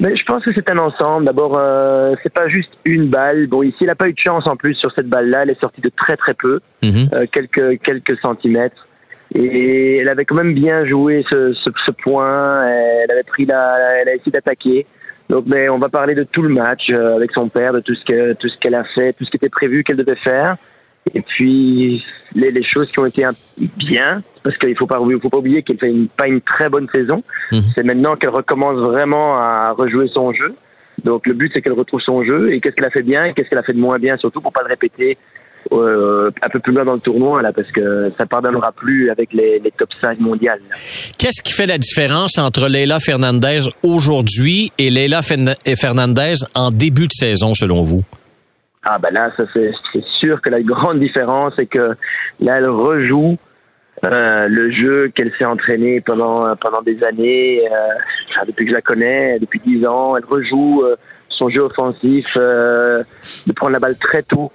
[0.00, 1.26] Mais je pense que c'est un ensemble.
[1.26, 3.48] D'abord, euh, c'est pas juste une balle.
[3.48, 5.40] Bon, ici, elle n'a pas eu de chance en plus sur cette balle-là.
[5.42, 7.14] Elle est sortie de très très peu, mm-hmm.
[7.16, 8.86] euh, quelques quelques centimètres.
[9.34, 12.64] Et elle avait quand même bien joué ce, ce, ce point.
[12.64, 14.86] Elle avait pris la, elle a essayé d'attaquer.
[15.28, 17.94] Donc, mais on va parler de tout le match euh, avec son père, de tout
[17.94, 20.56] ce que tout ce qu'elle a fait, tout ce qui était prévu qu'elle devait faire.
[21.14, 23.24] Et puis les, les, choses qui ont été
[23.76, 26.88] bien, parce qu'il faut pas faut pas oublier qu'elle fait une, pas une très bonne
[26.94, 27.22] saison.
[27.52, 27.62] Mhm.
[27.74, 30.54] C'est maintenant qu'elle recommence vraiment à rejouer son jeu.
[31.04, 33.34] Donc le but c'est qu'elle retrouve son jeu et qu'est-ce qu'elle a fait bien et
[33.34, 35.16] qu'est-ce qu'elle a fait de moins bien, surtout pour pas le répéter
[35.72, 39.32] euh, un peu plus loin dans le tournoi là, parce que ça pardonnera plus avec
[39.32, 40.60] les, les top 5 mondiales.
[41.18, 47.12] Qu'est-ce qui fait la différence entre Leila Fernandez aujourd'hui et Leila Fernandez en début de
[47.12, 48.02] saison selon vous?
[48.84, 51.96] Ah ben là, c'est sûr que la grande différence, c'est que
[52.40, 53.36] là, elle rejoue
[54.06, 58.82] euh, le jeu qu'elle s'est entraîné pendant pendant des années, euh, depuis que je la
[58.82, 60.16] connais, depuis dix ans.
[60.16, 60.96] Elle rejoue euh,
[61.28, 63.02] son jeu offensif, euh,
[63.46, 64.52] de prendre la balle très tôt,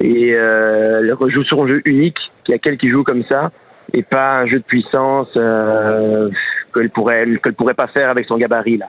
[0.00, 2.18] et euh, elle rejoue son jeu unique.
[2.48, 3.50] Il y a qu'elle qui joue comme ça,
[3.92, 8.78] et pas un jeu de puissance qu'elle pourrait qu'elle pourrait pas faire avec son gabarit
[8.78, 8.86] là.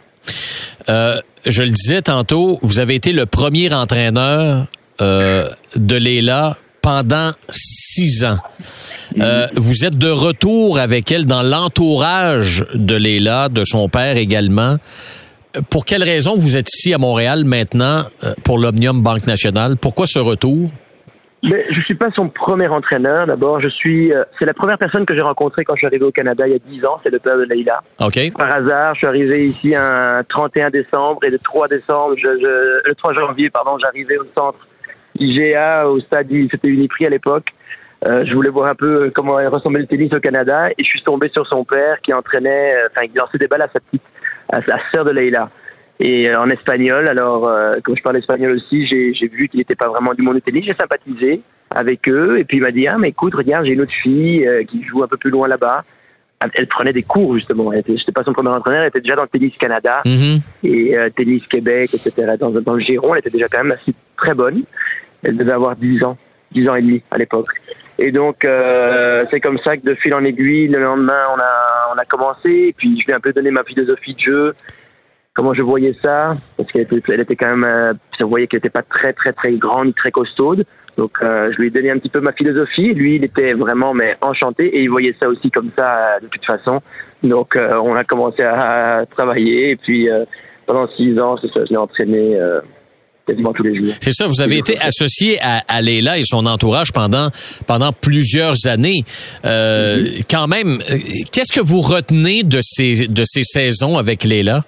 [0.90, 4.68] Euh, je le disais tantôt, vous avez été le premier entraîneur
[5.02, 8.38] euh, de Léla pendant six ans.
[9.20, 14.78] Euh, vous êtes de retour avec elle dans l'entourage de Léla, de son père également.
[15.70, 18.06] pour quelle raison vous êtes ici à Montréal maintenant
[18.44, 19.76] pour l'Omnium Banque Nationale?
[19.78, 20.72] Pourquoi ce retour?
[21.44, 23.26] Mais je suis pas son premier entraîneur.
[23.26, 24.14] D'abord, je suis.
[24.14, 26.54] Euh, c'est la première personne que j'ai rencontrée quand je suis arrivé au Canada il
[26.54, 27.00] y a 10 ans.
[27.04, 27.82] C'est le père de Leïla.
[28.00, 28.20] Ok.
[28.38, 32.88] Par hasard, je suis arrivé ici un 31 décembre et le 3 décembre, je, je,
[32.88, 34.60] le 3 janvier, pardon, j'arrivais au centre
[35.18, 36.28] IGA au stade.
[36.30, 37.48] C'était Uniprix à l'époque.
[38.08, 41.04] Euh, je voulais voir un peu comment ressemblait le tennis au Canada et je suis
[41.04, 44.02] tombé sur son père qui entraînait, euh, enfin, il lançait des balles à sa petite,
[44.52, 45.50] à sa sœur de Leïla
[46.02, 47.08] et euh, en espagnol.
[47.08, 50.36] Alors, euh, comme je parle espagnol aussi, j'ai vu qu'il n'était pas vraiment du monde
[50.36, 50.66] du tennis.
[50.66, 53.82] J'ai sympathisé avec eux et puis il m'a dit ah mais écoute regarde j'ai une
[53.82, 55.86] autre fille euh, qui joue un peu plus loin là-bas.
[56.56, 57.72] Elle prenait des cours justement.
[57.72, 58.82] Je n'étais pas son premier entraîneur.
[58.82, 60.42] Elle était déjà dans le tennis Canada mm-hmm.
[60.64, 62.34] et tennis Québec, etc.
[62.40, 64.64] Dans, dans, le Giron, elle était déjà quand même assez très bonne.
[65.22, 66.18] Elle devait avoir 10 ans,
[66.54, 67.50] 10 ans et demi à l'époque.
[68.00, 72.00] Et donc, c'est comme ça que de fil en aiguille, le lendemain, on a, on
[72.00, 72.50] a commencé.
[72.50, 74.56] Et puis, je lui ai un peu donné ma philosophie de jeu
[75.34, 78.60] comment je voyais ça, parce qu'elle était, elle était quand même, euh, je voyais qu'elle
[78.60, 80.64] n'était pas très très très grande très costaude.
[80.98, 82.94] Donc euh, je lui ai donné un petit peu ma philosophie.
[82.94, 86.28] Lui, il était vraiment mais enchanté et il voyait ça aussi comme ça euh, de
[86.28, 86.82] toute façon.
[87.24, 90.10] Donc on a commencé à, travailler et puis
[90.66, 92.36] pendant six ans, c'est ça, je l'ai entraîné.
[93.28, 93.94] quasiment tous les jours.
[94.00, 97.30] C'est ça, vous avez été associé à, à Leila et son entourage pendant
[97.68, 99.04] pendant plusieurs années.
[99.44, 100.24] Mm-hmm.
[100.32, 100.80] Quand même,
[101.32, 104.64] qu'est-ce que vous retenez de ces de ces saisons avec Leila?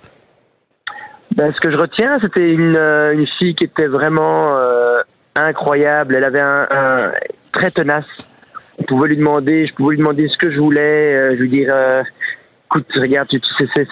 [1.35, 4.95] Ben, Ce que je retiens, c'était une, euh, une fille qui était vraiment euh,
[5.35, 6.15] incroyable.
[6.15, 7.11] Elle avait un, un,
[7.51, 8.07] très tenace.
[8.79, 11.15] On pouvait lui demander, je pouvais lui demander ce que je voulais.
[11.15, 12.03] Euh, je lui dire, euh,
[12.65, 13.87] écoute, regarde, tu, sais,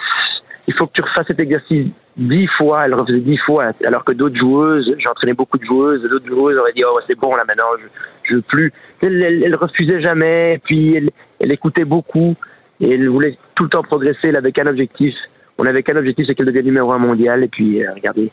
[0.66, 2.84] il faut que tu refasses cet exercice dix fois.
[2.84, 6.72] Elle refaisait dix fois, alors que d'autres joueuses, j'entraînais beaucoup de joueuses, d'autres joueuses auraient
[6.72, 7.86] dit, oh c'est bon là maintenant, je,
[8.24, 8.70] je veux plus.
[9.00, 12.34] Elle, elle, elle, refusait jamais, puis elle, elle écoutait beaucoup
[12.80, 14.28] et elle voulait tout le temps progresser.
[14.28, 15.14] Elle avait qu'un objectif,
[15.58, 17.44] on avait qu'un objectif, c'est qu'elle devienne numéro un mondial.
[17.44, 18.30] Et puis, euh, regardez,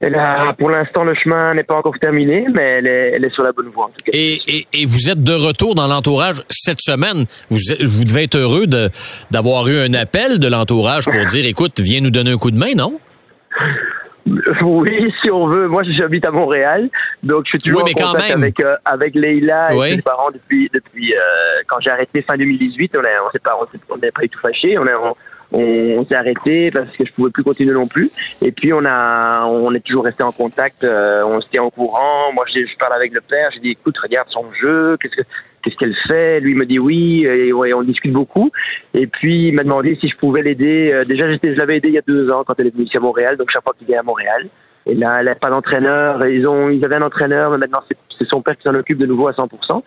[0.00, 3.34] elle a, pour l'instant, le chemin n'est pas encore terminé, mais elle est, elle est
[3.34, 3.84] sur la bonne voie.
[3.84, 4.12] En tout cas.
[4.14, 7.26] Et, et, et, vous êtes de retour dans l'entourage cette semaine.
[7.50, 8.66] Vous, vous devez être heureux
[9.30, 12.56] d'avoir eu un appel de l'entourage pour dire, écoute, viens nous donner un coup de
[12.56, 12.98] main, non?
[14.62, 15.66] Oui, si on veut.
[15.66, 16.88] Moi, j'habite à Montréal,
[17.22, 21.12] donc je suis toujours en contact avec euh, avec Leïla et ses parents depuis depuis
[21.12, 22.92] euh, quand j'ai arrêté fin 2018.
[22.96, 24.78] On on s'est pas on n'est pas du tout fâché.
[24.78, 25.16] On, est, on,
[25.52, 28.10] on, s'est arrêté parce que je pouvais plus continuer non plus.
[28.42, 31.70] Et puis on a, on est toujours resté en contact, euh, on se tient au
[31.70, 32.32] courant.
[32.32, 35.22] Moi, je, je parle avec le père, j'ai dit écoute, regarde son jeu, qu'est-ce que
[35.62, 36.40] qu'est-ce qu'elle fait?
[36.40, 38.50] Lui me dit oui, et ouais, on discute beaucoup.
[38.94, 40.90] Et puis il m'a demandé si je pouvais l'aider.
[40.92, 42.84] Euh, déjà, j'étais, je l'avais aidé il y a deux ans quand elle est venue
[42.84, 44.48] ici à Montréal, donc chaque fois qu'il vient à Montréal.
[44.86, 46.26] Et là, elle n'a pas d'entraîneur.
[46.26, 49.06] Ils ont, ils avaient un entraîneur, mais maintenant c'est son père qui s'en occupe de
[49.06, 49.82] nouveau à 100%.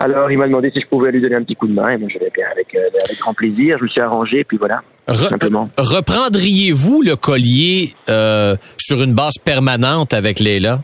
[0.00, 1.98] Alors, il m'a demandé si je pouvais lui donner un petit coup de main, et
[1.98, 3.76] moi, j'avais bien avec, euh, avec grand plaisir.
[3.78, 4.82] Je me suis arrangé, puis voilà.
[5.06, 5.68] simplement.
[5.76, 10.80] Reprendriez-vous le collier euh, sur une base permanente avec Leila?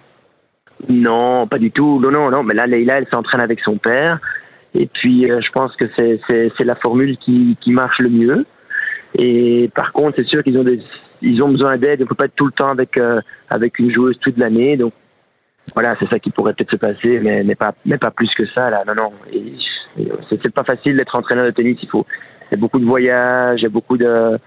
[0.88, 1.98] Non, pas du tout.
[2.00, 2.42] Non, non, non.
[2.42, 4.20] Mais là, Leila, elle s'entraîne avec son père.
[4.74, 8.44] Et puis, euh, je pense que c'est, la formule qui, qui marche le mieux.
[9.18, 10.80] Et par contre, c'est sûr qu'ils ont des,
[11.22, 12.00] ils ont besoin d'aide.
[12.00, 14.76] Il ne faut pas être tout le temps avec, euh, avec une joueuse toute l'année.
[14.76, 14.92] Donc,
[15.74, 18.46] voilà, c'est ça qui pourrait peut-être se passer, mais, mais, pas, mais pas plus que
[18.54, 18.82] ça, là.
[18.86, 19.12] Non, non.
[20.30, 21.78] C'est pas facile d'être entraîneur de tennis.
[21.82, 22.06] Il faut,
[22.50, 24.38] il y a beaucoup de voyages, il y a beaucoup de,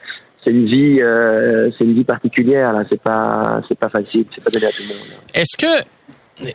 [0.44, 2.84] c'est une vie, euh, c'est une vie particulière, là.
[2.90, 4.26] C'est pas, c'est pas facile.
[4.34, 5.20] C'est pas donné à tout le monde.
[5.34, 5.84] Est-ce que,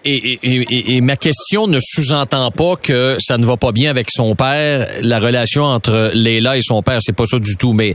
[0.04, 4.10] et, et, et, ma question ne sous-entend pas que ça ne va pas bien avec
[4.10, 7.74] son père, la relation entre Leila et son père, c'est pas ça du tout.
[7.74, 7.94] Mais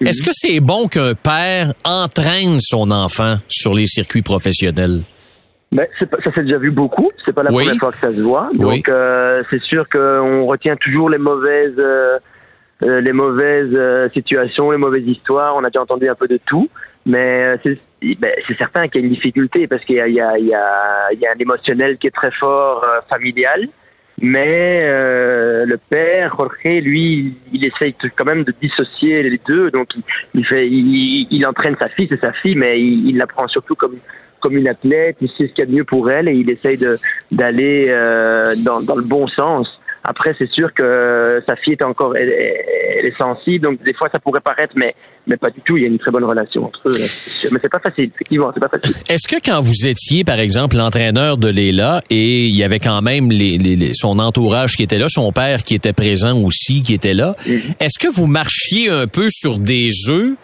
[0.00, 5.02] est-ce que c'est bon qu'un père entraîne son enfant sur les circuits professionnels?
[5.72, 7.08] Mais pas, ça s'est déjà vu beaucoup.
[7.24, 8.50] C'est pas la première fois que ça se voit.
[8.54, 12.18] Donc euh, c'est sûr qu'on retient toujours les mauvaises, euh,
[12.82, 15.54] euh les mauvaises euh, situations, les mauvaises histoires.
[15.56, 16.68] On a déjà entendu un peu de tout,
[17.06, 20.20] mais c'est ben, certain qu'il y a une difficulté parce qu'il y a, il y,
[20.20, 23.68] a, il y, a, il y a un émotionnel qui est très fort familial.
[24.22, 29.70] Mais le père, Jorge, lui, il essaye quand même de dissocier les deux.
[29.70, 30.02] Donc, il,
[30.34, 33.48] il fait, il, il, entraîne sa fille, c'est sa fille, mais il, il la prend
[33.48, 33.96] surtout comme
[34.40, 36.50] comme une athlète, il sait ce qu'il y a de mieux pour elle et il
[36.50, 36.78] essaye
[37.30, 39.68] d'aller euh, dans, dans le bon sens.
[40.02, 44.08] Après, c'est sûr que sa fille est encore, elle, elle, est sensible, donc des fois
[44.10, 44.94] ça pourrait paraître, mais
[45.26, 45.76] mais pas du tout.
[45.76, 46.92] Il y a une très bonne relation entre eux.
[47.52, 48.96] Mais c'est pas facile, effectivement, c'est pas facile.
[49.08, 53.02] Est-ce que quand vous étiez, par exemple, l'entraîneur de Léla et il y avait quand
[53.02, 56.94] même les, les, son entourage qui était là, son père qui était présent aussi, qui
[56.94, 57.74] était là, mm-hmm.
[57.80, 60.36] est-ce que vous marchiez un peu sur des œufs?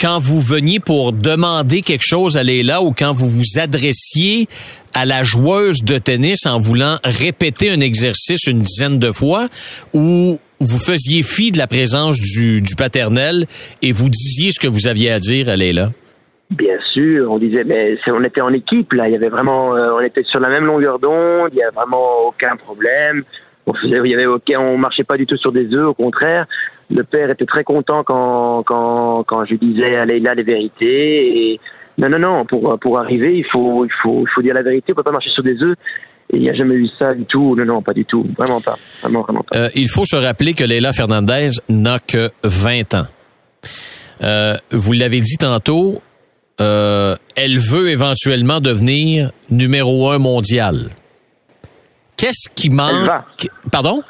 [0.00, 4.46] Quand vous veniez pour demander quelque chose à Leila ou quand vous vous adressiez
[4.92, 9.48] à la joueuse de tennis en voulant répéter un exercice une dizaine de fois
[9.92, 13.46] ou vous faisiez fi de la présence du, du paternel
[13.82, 15.90] et vous disiez ce que vous aviez à dire à Leila?
[16.50, 19.94] Bien sûr, on disait, mais on était en équipe là, il y avait vraiment, euh,
[19.94, 23.22] on était sur la même longueur d'onde, il y a vraiment aucun problème.
[23.82, 26.46] Il y avait aucun, on marchait pas du tout sur des œufs, au contraire.
[26.90, 31.52] Le père était très content quand quand quand je disais à Leila les vérités.
[31.52, 31.60] Et
[31.98, 34.92] non non non, pour pour arriver, il faut il faut il faut dire la vérité,
[34.92, 35.76] on peut pas marcher sur des œufs.
[36.32, 37.54] Il n'y a jamais eu ça du tout.
[37.54, 38.26] Non, non, pas du tout.
[38.36, 38.76] Vraiment pas.
[39.02, 39.56] Vraiment, vraiment pas.
[39.58, 43.06] Euh, il faut se rappeler que Leila Fernandez n'a que 20 ans.
[44.22, 46.00] Euh, vous l'avez dit tantôt,
[46.60, 50.88] euh, elle veut éventuellement devenir numéro un mondial.
[52.16, 52.92] Qu'est-ce qui manque?
[52.92, 53.24] Elle va.
[53.70, 54.02] Pardon?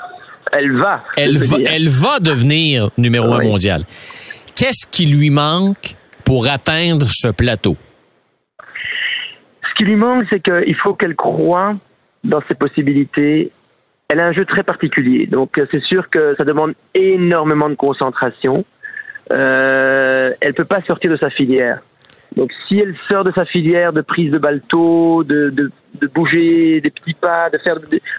[0.52, 1.04] Elle va.
[1.16, 3.84] Elle va, elle va devenir numéro un mondial.
[4.54, 7.76] Qu'est-ce qui lui manque pour atteindre ce plateau?
[8.60, 11.74] Ce qui lui manque, c'est qu'il faut qu'elle croie
[12.22, 13.50] dans ses possibilités.
[14.08, 18.64] Elle a un jeu très particulier, donc c'est sûr que ça demande énormément de concentration.
[19.32, 21.80] Euh, elle peut pas sortir de sa filière.
[22.36, 25.70] Donc si elle sort de sa filière de prise de balto, de, de,
[26.00, 27.76] de bouger des petits pas, de faire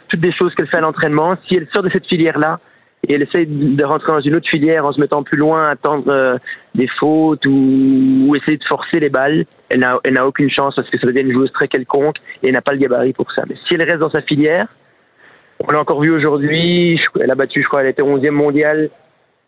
[0.07, 2.59] toutes des choses qu'elle fait à l'entraînement, si elle sort de cette filière-là
[3.07, 6.05] et elle essaie de rentrer dans une autre filière en se mettant plus loin, attendre
[6.07, 6.37] euh,
[6.73, 10.75] des fautes ou, ou, essayer de forcer les balles, elle n'a, elle n'a aucune chance
[10.75, 13.31] parce que ça devient une joueuse très quelconque et elle n'a pas le gabarit pour
[13.31, 13.43] ça.
[13.47, 14.67] Mais si elle reste dans sa filière,
[15.59, 18.89] on l'a encore vu aujourd'hui, elle a battu, je crois, elle était 11e mondiale,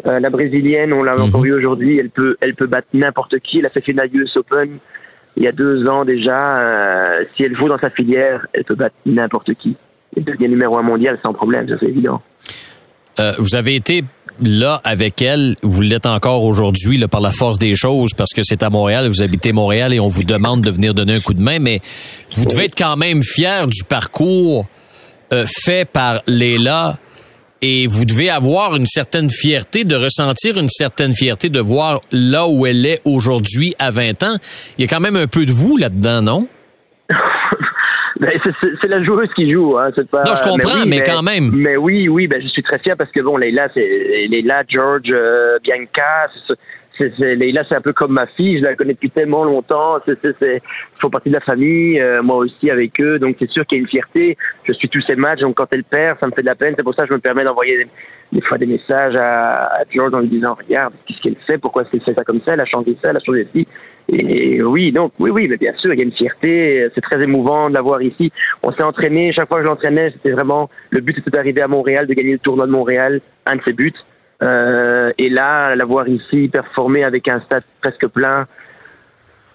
[0.05, 1.23] euh, la brésilienne, on l'a mhm.
[1.23, 3.59] encore vu aujourd'hui, elle peut, elle peut battre n'importe qui.
[3.59, 4.77] Elle a fait finale US Open
[5.35, 6.59] il y a deux ans déjà.
[6.59, 9.75] Euh, si elle joue dans sa filière, elle peut battre n'importe qui.
[10.15, 12.21] Elle devient numéro un mondial sans problème, ça c'est évident.
[13.19, 14.03] Euh, vous avez été
[14.41, 18.61] là avec elle, vous l'êtes encore aujourd'hui par la force des choses parce que c'est
[18.61, 21.41] à Montréal, vous habitez Montréal et on vous demande de venir donner un coup de
[21.41, 21.81] main, mais
[22.33, 24.67] vous devez être quand même fier du parcours
[25.45, 26.99] fait par Léla
[27.61, 32.47] et vous devez avoir une certaine fierté, de ressentir une certaine fierté de voir là
[32.47, 34.37] où elle est aujourd'hui à 20 ans.
[34.77, 36.47] Il y a quand même un peu de vous là-dedans, non?
[38.19, 38.31] Ben,
[38.81, 39.77] c'est la joueuse qui joue.
[39.77, 39.91] Hein.
[40.09, 40.23] Pas...
[40.23, 41.51] Non, je comprends, mais, quand même.
[41.53, 45.11] Mais oui, oui, ben, je suis très fier parce que bon, Leila, c'est Leila, George,
[45.11, 46.27] euh, Bianca,
[46.97, 48.57] c'est Leila, c'est un peu comme ma fille.
[48.57, 49.99] Je la connais depuis tellement longtemps.
[50.07, 50.61] C'est, ils
[50.99, 51.99] font partie de la famille.
[52.01, 53.19] Euh, moi aussi avec eux.
[53.19, 54.37] Donc c'est sûr qu'il y a une fierté.
[54.63, 55.41] Je suis tous ces matchs.
[55.41, 56.73] Donc quand elle perd, ça me fait de la peine.
[56.77, 57.87] C'est pour ça que je me permets d'envoyer
[58.31, 61.57] des, fois des messages à, George en lui disant regarde qu'est-ce qu'elle fait.
[61.57, 63.11] Pourquoi elle fait ça comme ça Elle a changé ça.
[63.11, 63.67] Elle a changé ci.
[64.09, 66.87] Et oui, donc oui, oui, mais bien sûr, il y a une fierté.
[66.95, 68.31] C'est très émouvant de la voir ici.
[68.63, 69.33] On s'est entraîné.
[69.33, 72.33] Chaque fois que je l'entraînais, c'était vraiment le but, c'était d'arriver à Montréal, de gagner
[72.33, 73.21] le tournoi de Montréal.
[73.45, 73.93] Un de ses buts.
[74.43, 78.45] Euh, et là, la voir ici performer avec un stade presque plein,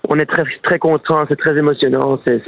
[0.09, 2.43] on est très très content, c'est très émotionnant, c'est,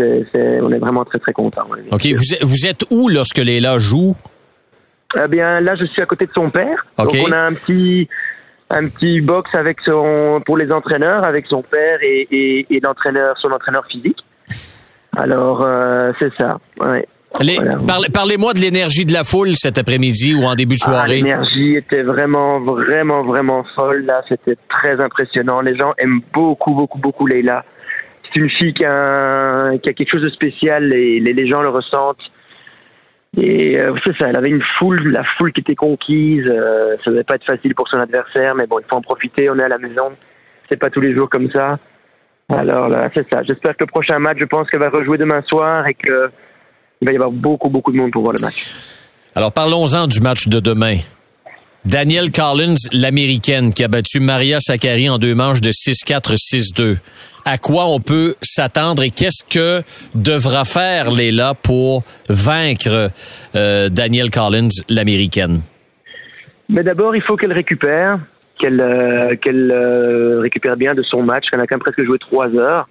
[0.61, 1.67] on est vraiment très très content.
[1.93, 4.17] Ok, vous êtes, vous êtes où lorsque Léla joue?
[5.17, 6.85] Eh bien, là, je suis à côté de son père.
[6.99, 8.09] Donc, on a un petit
[8.71, 13.39] un petit box avec son pour les entraîneurs, avec son père et, et, et l'entraîneur,
[13.39, 14.25] son entraîneur physique.
[15.17, 16.59] Alors, euh, c'est ça.
[16.81, 17.07] Ouais.
[17.35, 21.17] Parlez-moi de l'énergie de la foule cet après-midi ou en début de ah, soirée.
[21.17, 24.05] l'énergie était vraiment, vraiment, vraiment folle.
[24.05, 25.61] Là, c'était très impressionnant.
[25.61, 27.65] Les gens aiment beaucoup, beaucoup, beaucoup Leila.
[28.23, 31.63] C'est une fille qui a, qui a, quelque chose de spécial et les, les gens
[31.63, 32.31] le ressentent.
[33.37, 36.49] Et euh, c'est ça, elle avait une foule, la foule qui était conquise.
[36.49, 39.51] Euh, ça devait pas être facile pour son adversaire, mais bon, il faut en profiter.
[39.51, 40.13] On est à la maison,
[40.71, 41.79] c'est pas tous les jours comme ça.
[42.49, 43.43] Alors là, c'est ça.
[43.43, 46.31] J'espère que le prochain match, je pense qu'elle va rejouer demain soir et que
[47.05, 48.73] il va y avoir beaucoup, beaucoup de monde pour voir le match.
[49.35, 50.97] Alors parlons-en du match de demain.
[51.85, 56.97] Danielle Collins, l'américaine, qui a battu Maria Sakkari en deux manches de 6-4, 6-2.
[57.45, 59.83] À quoi on peut s'attendre et qu'est-ce que
[60.15, 63.11] devra faire Léla pour vaincre
[63.55, 65.61] euh, Danielle Collins, l'américaine?
[66.71, 68.19] Mais d'abord, il faut qu'elle récupère,
[68.59, 71.45] qu'elle euh, qu'elle euh, récupère bien de son match.
[71.53, 72.89] Elle a quand même presque joué trois heures.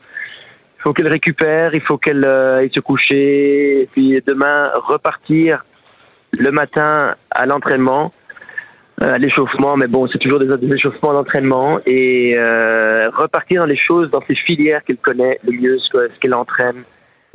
[0.84, 5.63] Il faut qu'elle récupère, il faut qu'elle euh, aille se coucher, et puis demain repartir
[6.38, 8.12] le matin à l'entraînement,
[9.02, 13.78] euh, à l'échauffement, mais bon, c'est toujours des, échauffements d'entraînement, et euh, repartir dans les
[13.78, 16.84] choses, dans ces filières qu'elle connaît le mieux, ce qu'elle entraîne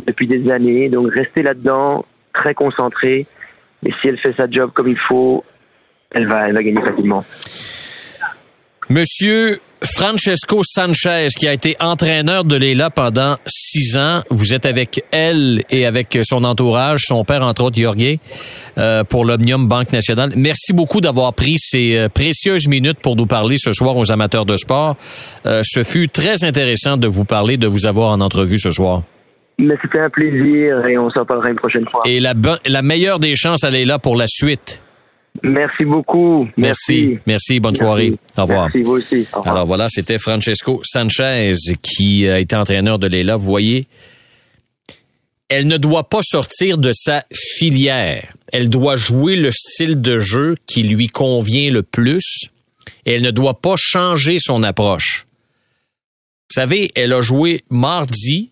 [0.06, 0.90] depuis des années.
[0.90, 3.26] Donc rester là-dedans, très concentrée,
[3.86, 5.42] et si elle fait sa job comme il faut,
[6.10, 7.24] elle va, elle va gagner facilement.
[8.90, 14.22] Monsieur Francesco Sanchez, qui a été entraîneur de Leila pendant six ans.
[14.30, 18.16] Vous êtes avec elle et avec son entourage, son père, entre autres, Jorge,
[18.78, 20.32] euh, pour l'Omnium Banque Nationale.
[20.36, 24.46] Merci beaucoup d'avoir pris ces euh, précieuses minutes pour nous parler ce soir aux amateurs
[24.46, 24.96] de sport.
[25.44, 29.02] Euh, ce fut très intéressant de vous parler, de vous avoir en entrevue ce soir.
[29.58, 32.04] Mais c'était un plaisir et on s'en parlera une prochaine fois.
[32.06, 32.32] Et la,
[32.66, 34.82] la meilleure des chances, elle est là pour la suite.
[35.42, 36.48] Merci beaucoup.
[36.56, 37.18] Merci.
[37.26, 37.60] Merci.
[37.60, 38.12] Bonne soirée.
[38.36, 38.64] Au revoir.
[38.72, 39.26] Merci, vous aussi.
[39.44, 41.52] Alors voilà, c'était Francesco Sanchez
[41.82, 43.36] qui a été entraîneur de Leila.
[43.36, 43.86] Vous voyez,
[45.48, 48.32] elle ne doit pas sortir de sa filière.
[48.52, 52.48] Elle doit jouer le style de jeu qui lui convient le plus.
[53.06, 55.26] Et elle ne doit pas changer son approche.
[56.50, 58.50] Vous savez, elle a joué mardi,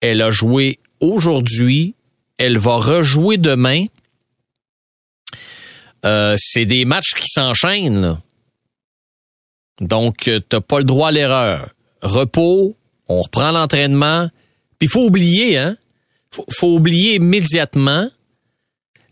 [0.00, 1.94] elle a joué aujourd'hui,
[2.38, 3.86] elle va rejouer demain.
[6.04, 8.18] Euh, c'est des matchs qui s'enchaînent.
[9.80, 11.70] Donc, euh, t'as pas le droit à l'erreur.
[12.02, 12.76] Repos,
[13.08, 14.28] on reprend l'entraînement.
[14.78, 15.76] Puis faut oublier, hein?
[16.30, 18.08] Faut, faut oublier immédiatement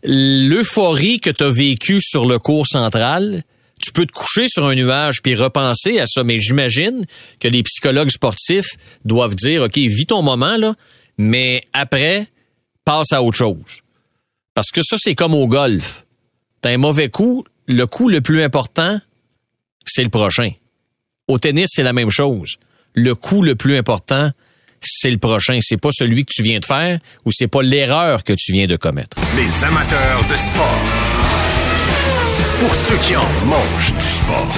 [0.03, 3.43] l'euphorie que tu as vécue sur le cours central.
[3.81, 7.05] Tu peux te coucher sur un nuage puis repenser à ça, mais j'imagine
[7.39, 8.69] que les psychologues sportifs
[9.05, 10.75] doivent dire, OK, vis ton moment, là,
[11.17, 12.27] mais après,
[12.85, 13.81] passe à autre chose.
[14.53, 16.05] Parce que ça, c'est comme au golf
[16.61, 18.99] t'as un mauvais coup, le coup le plus important,
[19.85, 20.51] c'est le prochain.
[21.27, 22.57] Au tennis, c'est la même chose.
[22.93, 24.31] Le coup le plus important,
[24.81, 25.57] c'est le prochain.
[25.61, 28.67] C'est pas celui que tu viens de faire ou c'est pas l'erreur que tu viens
[28.67, 29.17] de commettre.
[29.35, 30.81] Les amateurs de sport.
[32.59, 34.55] Pour ceux qui en mangent du sport.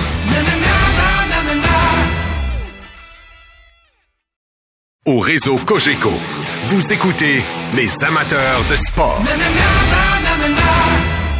[5.05, 6.13] Au réseau Cogeco,
[6.67, 7.43] vous écoutez
[7.75, 9.21] les amateurs de sport.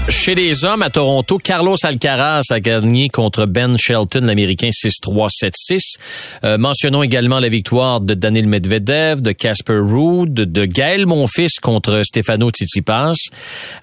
[0.09, 5.97] Chez les hommes à Toronto, Carlos Alcaraz a gagné contre Ben Shelton, l'Américain 6-3, 7-6.
[6.43, 12.03] Euh, mentionnons également la victoire de Daniel Medvedev, de Casper Ruud, de Gaël Monfils contre
[12.03, 13.13] Stefano Tsitsipas.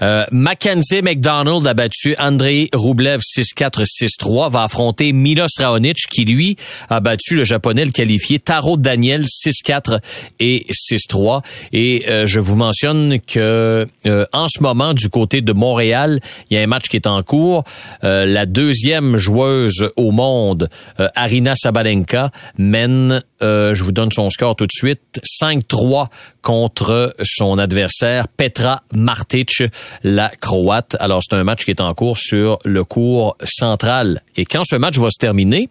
[0.02, 6.56] Euh, Mackenzie McDonald a battu Andrei Rublev 6-4, 6-3, va affronter Milos Raonic qui, lui,
[6.90, 10.00] a battu le Japonais le qualifié Taro Daniel 6-4
[10.38, 11.42] et 6-3.
[11.72, 16.09] Et euh, je vous mentionne que euh, en ce moment, du côté de Montréal,
[16.50, 17.64] il y a un match qui est en cours.
[18.04, 24.30] Euh, la deuxième joueuse au monde, euh, Arina Sabalenka, mène, euh, je vous donne son
[24.30, 26.08] score tout de suite, 5-3
[26.42, 29.62] contre son adversaire Petra Martic,
[30.02, 30.96] la Croate.
[31.00, 34.22] Alors c'est un match qui est en cours sur le cours central.
[34.36, 35.68] Et quand ce match va se terminer,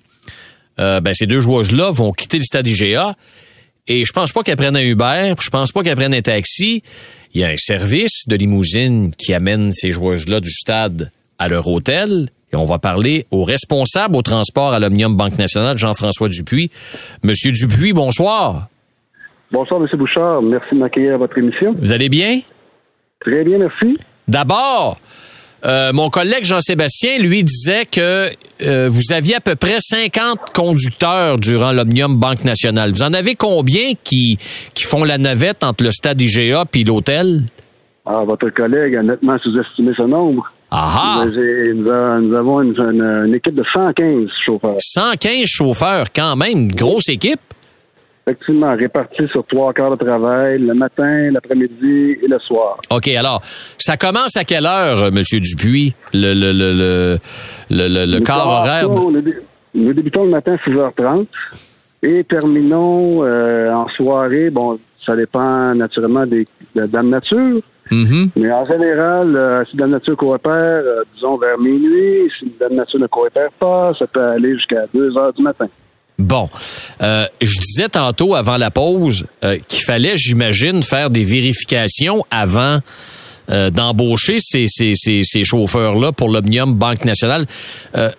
[0.78, 3.16] ben, ces deux joueuses-là vont quitter le stade IGA.
[3.90, 6.84] Et je pense pas qu'elles prennent un Uber, je pense pas qu'elles prennent un taxi.
[7.34, 11.68] Il y a un service de limousine qui amène ces joueuses-là du stade à leur
[11.68, 12.30] hôtel.
[12.52, 16.72] Et on va parler au responsable au transport à l'Omnium Banque Nationale, Jean-François Dupuis.
[17.22, 18.68] Monsieur Dupuis, bonsoir.
[19.52, 20.42] Bonsoir, Monsieur Bouchard.
[20.42, 21.76] Merci de m'accueillir à votre émission.
[21.78, 22.42] Vous allez bien?
[23.20, 23.98] Très bien, merci.
[24.28, 25.00] D'abord,
[25.66, 28.30] euh, mon collègue Jean-Sébastien, lui, disait que
[28.62, 32.92] euh, vous aviez à peu près 50 conducteurs durant l'Omnium Banque Nationale.
[32.92, 34.38] Vous en avez combien qui,
[34.74, 37.44] qui font la navette entre le stade IGA puis l'hôtel?
[38.06, 40.50] Ah, votre collègue a nettement sous-estimé ce nombre.
[40.72, 44.78] Ah, Nous, avons une, une, équipe de 115 chauffeurs.
[44.80, 47.40] 115 chauffeurs, quand même, grosse équipe
[48.26, 52.78] effectivement répartis sur trois quarts de travail, le matin, l'après-midi et le soir.
[52.92, 55.22] OK, alors, ça commence à quelle heure, M.
[55.22, 57.20] Dupuis, le, le, le,
[57.70, 58.90] le, le, quart horaire?
[59.74, 61.28] Nous, débutons le matin à 6h30
[62.04, 64.50] et terminons euh, en soirée.
[64.50, 66.46] Bon, ça dépend naturellement des,
[66.76, 67.62] de, la nature.
[67.92, 68.30] Mm-hmm.
[68.36, 73.00] Mais en général, euh, si la nature coopère, euh, disons vers minuit, si la nature
[73.00, 75.68] ne coopère pas, ça peut aller jusqu'à 2 heures du matin.
[76.20, 76.50] Bon,
[77.02, 82.80] euh, je disais tantôt avant la pause euh, qu'il fallait, j'imagine, faire des vérifications avant
[83.50, 87.46] euh, d'embaucher ces, ces, ces, chauffeurs-là pour l'Omnium Banque Nationale.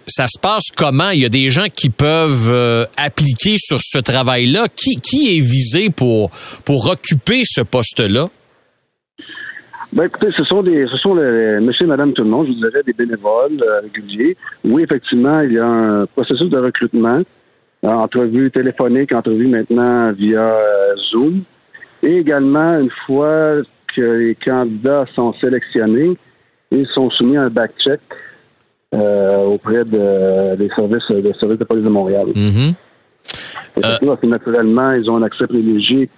[0.06, 1.10] ça se passe comment?
[1.10, 4.66] Il y a des gens qui peuvent appliquer sur ce travail-là.
[4.74, 6.30] Qui, qui est visé pour,
[6.64, 8.30] pour occuper ce poste-là?
[9.92, 12.52] Ben écoutez, ce sont des, ce sont les, monsieur et madame tout le monde, je
[12.52, 14.36] vous dirais, des bénévoles réguliers.
[14.64, 17.20] Oui, effectivement, il y a un processus de recrutement
[17.82, 21.42] entrevue téléphonique, entrevue maintenant via euh, Zoom.
[22.02, 23.56] Et également, une fois
[23.94, 26.10] que les candidats sont sélectionnés,
[26.70, 28.00] ils sont soumis à un back-check
[28.94, 32.26] euh, auprès de, des services, des services de police de Montréal.
[32.34, 32.74] Mm-hmm.
[33.84, 36.08] Euh, naturellement, ils ont un accès privilégié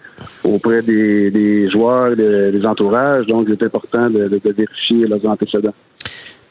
[0.44, 5.06] auprès des, des joueurs, des, des, entourages, donc il est important de, de, de vérifier
[5.06, 5.74] leurs antécédents.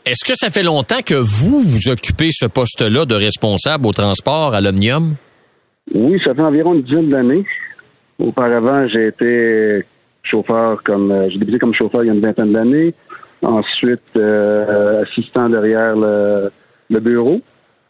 [0.05, 4.53] Est-ce que ça fait longtemps que vous, vous occupez ce poste-là de responsable au transport
[4.53, 5.15] à l'Omnium?
[5.93, 7.45] Oui, ça fait environ une dizaine d'années.
[8.19, 9.85] Auparavant, j'ai été
[10.23, 12.93] chauffeur comme j'ai débuté comme chauffeur il y a une vingtaine d'années.
[13.41, 14.17] Ensuite,
[15.03, 16.51] assistant derrière le,
[16.89, 17.41] le bureau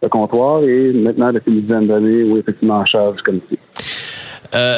[0.01, 3.59] le comptoir et maintenant depuis une dizaine d'années, oui, effectivement, en charge du comité.
[4.55, 4.77] Euh,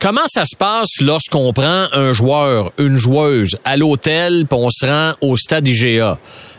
[0.00, 4.86] comment ça se passe lorsqu'on prend un joueur, une joueuse à l'hôtel, puis on se
[4.86, 6.18] rend au stade IGA?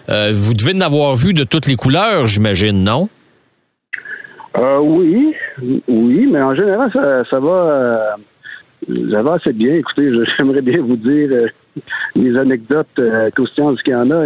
[0.10, 3.08] Euh, vous devez en avoir vu de toutes les couleurs, j'imagine, non?
[4.58, 5.34] Euh, oui,
[5.88, 8.16] oui, mais en général, ça, va,
[9.12, 9.76] ça va assez bien.
[9.76, 11.30] Écoutez, j'aimerais bien vous dire
[12.16, 14.26] les anecdotes euh, croustillantes qu'il y en a.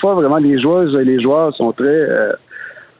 [0.00, 2.08] Pas vraiment, les joueuses et les joueurs sont très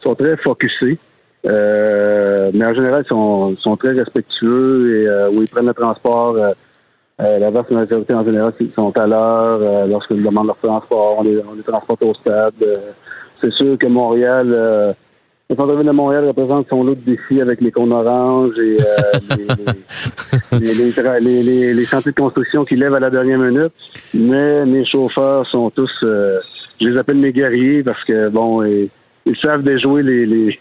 [0.03, 0.99] sont très focusés.
[1.47, 5.75] Euh, mais en général, ils sont, sont très respectueux et euh, où ils prennent le
[5.75, 6.37] transport.
[6.37, 6.53] Euh,
[7.21, 11.17] euh la vaste majorité, en général, ils sont à l'heure euh, lorsqu'ils demandent leur transport.
[11.19, 12.55] On les, on les transporte au stade.
[13.41, 14.95] c'est sûr que Montréal,
[15.51, 18.79] le centre-ville de Montréal représente son lot de défis avec les cônes oranges et
[20.53, 20.59] les,
[21.21, 23.73] les, les, les, chantiers de construction qui lèvent à la dernière minute.
[24.15, 26.41] Mais mes chauffeurs sont tous, je
[26.81, 28.89] les appelle mes guerriers parce que, bon, et,
[29.27, 30.59] ils savent déjouer les,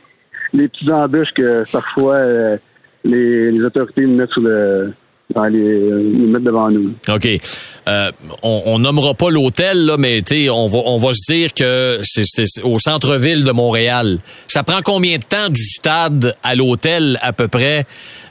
[0.53, 2.57] les, petites embûches que parfois euh,
[3.03, 4.93] les, les, autorités nous mettent sur le
[5.33, 6.93] dans les, nous mettent devant nous.
[7.09, 7.27] OK.
[7.87, 8.11] Euh,
[8.43, 10.19] on, on nommera pas l'hôtel, là, mais
[10.51, 14.19] on va, on va se dire que c'est au centre-ville de Montréal.
[14.47, 17.85] Ça prend combien de temps du stade à l'hôtel, à peu près,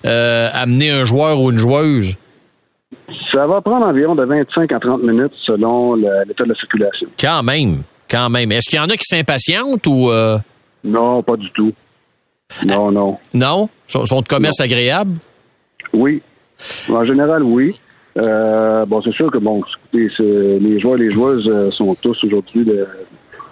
[0.04, 2.14] euh, amener un joueur ou une joueuse?
[3.32, 7.08] Ça va prendre environ de 25 à 30 minutes selon l'état de la circulation.
[7.18, 8.52] Quand même quand même.
[8.52, 10.10] Est-ce qu'il y en a qui s'impatientent ou...
[10.10, 10.38] Euh?
[10.84, 11.72] Non, pas du tout.
[12.66, 13.18] Non, non.
[13.34, 13.68] Non?
[13.86, 15.18] Sont, sont de commerce agréable?
[15.92, 16.22] Oui.
[16.90, 17.78] En général, oui.
[18.18, 22.66] Euh, bon, c'est sûr que bon, les joueurs et les joueuses euh, sont tous aujourd'hui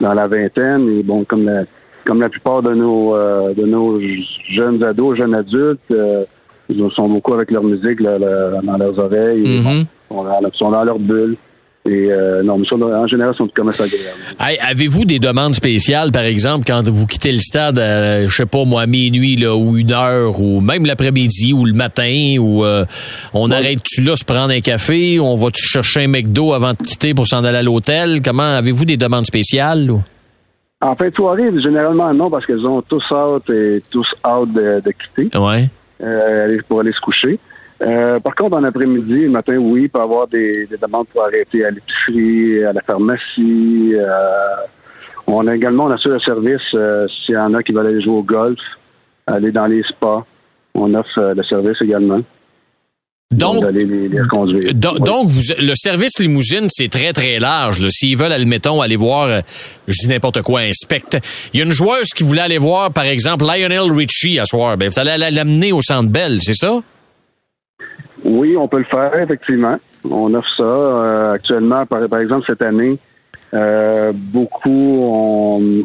[0.00, 1.62] dans la vingtaine et bon, comme la,
[2.04, 3.14] comme la plupart de nos
[3.54, 3.98] de nos
[4.50, 5.94] jeunes ados, jeunes adultes,
[6.68, 9.86] ils sont beaucoup avec leur musique dans leurs oreilles, ils
[10.54, 11.36] sont dans leur bulle.
[11.88, 14.18] Et euh, non, mais en général, sont commerce agréable.
[14.38, 18.44] Hey, Avez-vous des demandes spéciales, par exemple, quand vous quittez le stade, euh, je sais
[18.44, 22.84] pas moi, minuit là, ou une heure, ou même l'après-midi ou le matin, ou euh,
[23.32, 27.14] on arrête-tu là se prendre un café, on va-tu chercher un McDo avant de quitter
[27.14, 28.20] pour s'en aller à l'hôtel?
[28.22, 29.90] Comment avez-vous des demandes spéciales?
[30.82, 34.92] En fait, soirée, généralement non, parce qu'elles ont tous hâte et tous hâte de, de
[34.92, 35.38] quitter.
[35.38, 35.68] Ouais.
[36.02, 37.38] Euh, pour aller se coucher.
[37.82, 41.24] Euh, par contre, en après-midi, le matin, oui, il peut y avoir des, demandes pour
[41.24, 43.94] arrêter à l'épicerie, à la pharmacie.
[43.94, 44.56] Euh,
[45.26, 48.02] on a également, on assure le service euh, s'il y en a qui veulent aller
[48.02, 48.58] jouer au golf,
[49.26, 50.26] aller dans les spas.
[50.74, 52.20] On offre le service également.
[53.32, 53.64] Donc,
[54.74, 57.88] donc, vous, le service limousine, c'est très, très large.
[57.88, 59.42] S'ils veulent, admettons, aller voir,
[59.86, 61.16] je dis n'importe quoi, inspecte.
[61.54, 64.76] Il y a une joueuse qui voulait aller voir, par exemple, Lionel Richie à soir.
[64.76, 66.80] Ben, vous allez l'amener au Centre Bell, c'est ça?
[68.24, 69.78] Oui, on peut le faire, effectivement.
[70.08, 70.64] On offre ça.
[70.64, 72.98] Euh, actuellement, par, exemple, cette année,
[73.54, 75.84] euh, beaucoup ont,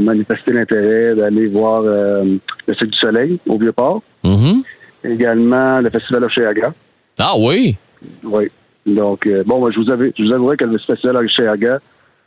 [0.00, 2.24] manifesté l'intérêt d'aller voir euh,
[2.66, 4.02] le Cirque du Soleil au Vieux-Port.
[4.24, 4.62] Mm-hmm.
[5.04, 6.74] Également, le Festival Oceaga.
[7.18, 7.76] Ah oui?
[8.22, 8.48] Oui.
[8.84, 11.80] Donc, bon, je, vous avais, je vous avouerai que le Festival Oceaga,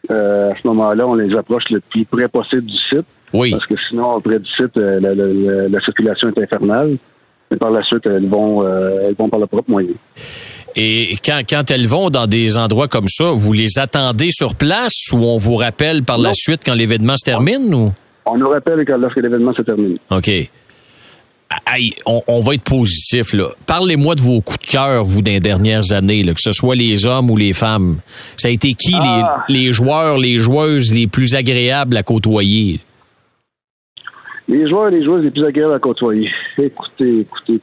[0.10, 3.06] à ce moment-là, on les approche le plus près possible du site.
[3.34, 3.51] Oui.
[3.51, 6.97] Parce que sinon, près du site, la circulation est infernale
[7.58, 9.93] par la suite, elles vont, euh, elles vont par le propre moyen.
[10.76, 15.12] Et quand, quand elles vont dans des endroits comme ça, vous les attendez sur place
[15.12, 17.74] ou on vous rappelle par la suite quand l'événement se termine?
[17.74, 17.91] Ou?
[18.26, 19.95] On nous rappelle lorsque l'événement se termine.
[20.10, 20.32] OK.
[22.06, 23.34] on, va être positif.
[23.34, 23.49] là.
[23.68, 27.06] Parlez-moi de vos coups de cœur, vous, des dernières années, là, que ce soit les
[27.06, 27.97] hommes ou les femmes.
[28.38, 29.43] Ça a été qui les, ah!
[29.49, 32.80] les joueurs, les joueuses les plus agréables à côtoyer?
[34.48, 36.30] Les joueurs et les joueuses les plus agréables à côtoyer.
[36.58, 37.60] Écoutez, écoutez.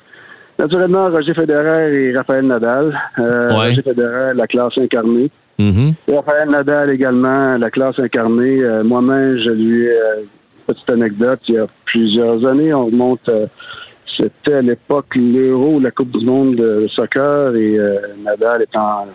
[0.59, 2.99] Naturellement, Roger Federer et Raphaël Nadal.
[3.18, 5.31] Euh, Roger Federer, la classe incarnée.
[5.59, 5.95] Mm-hmm.
[6.14, 8.62] Raphaël Nadal également, la classe incarnée.
[8.62, 11.41] Euh, moi-même, je lui ai euh, une petite anecdote.
[11.49, 13.28] Il y a plusieurs années, on remonte.
[13.28, 13.47] Euh,
[14.16, 17.78] c'était à l'époque l'Euro, la Coupe du Monde de soccer, et
[18.22, 19.07] Nadal étant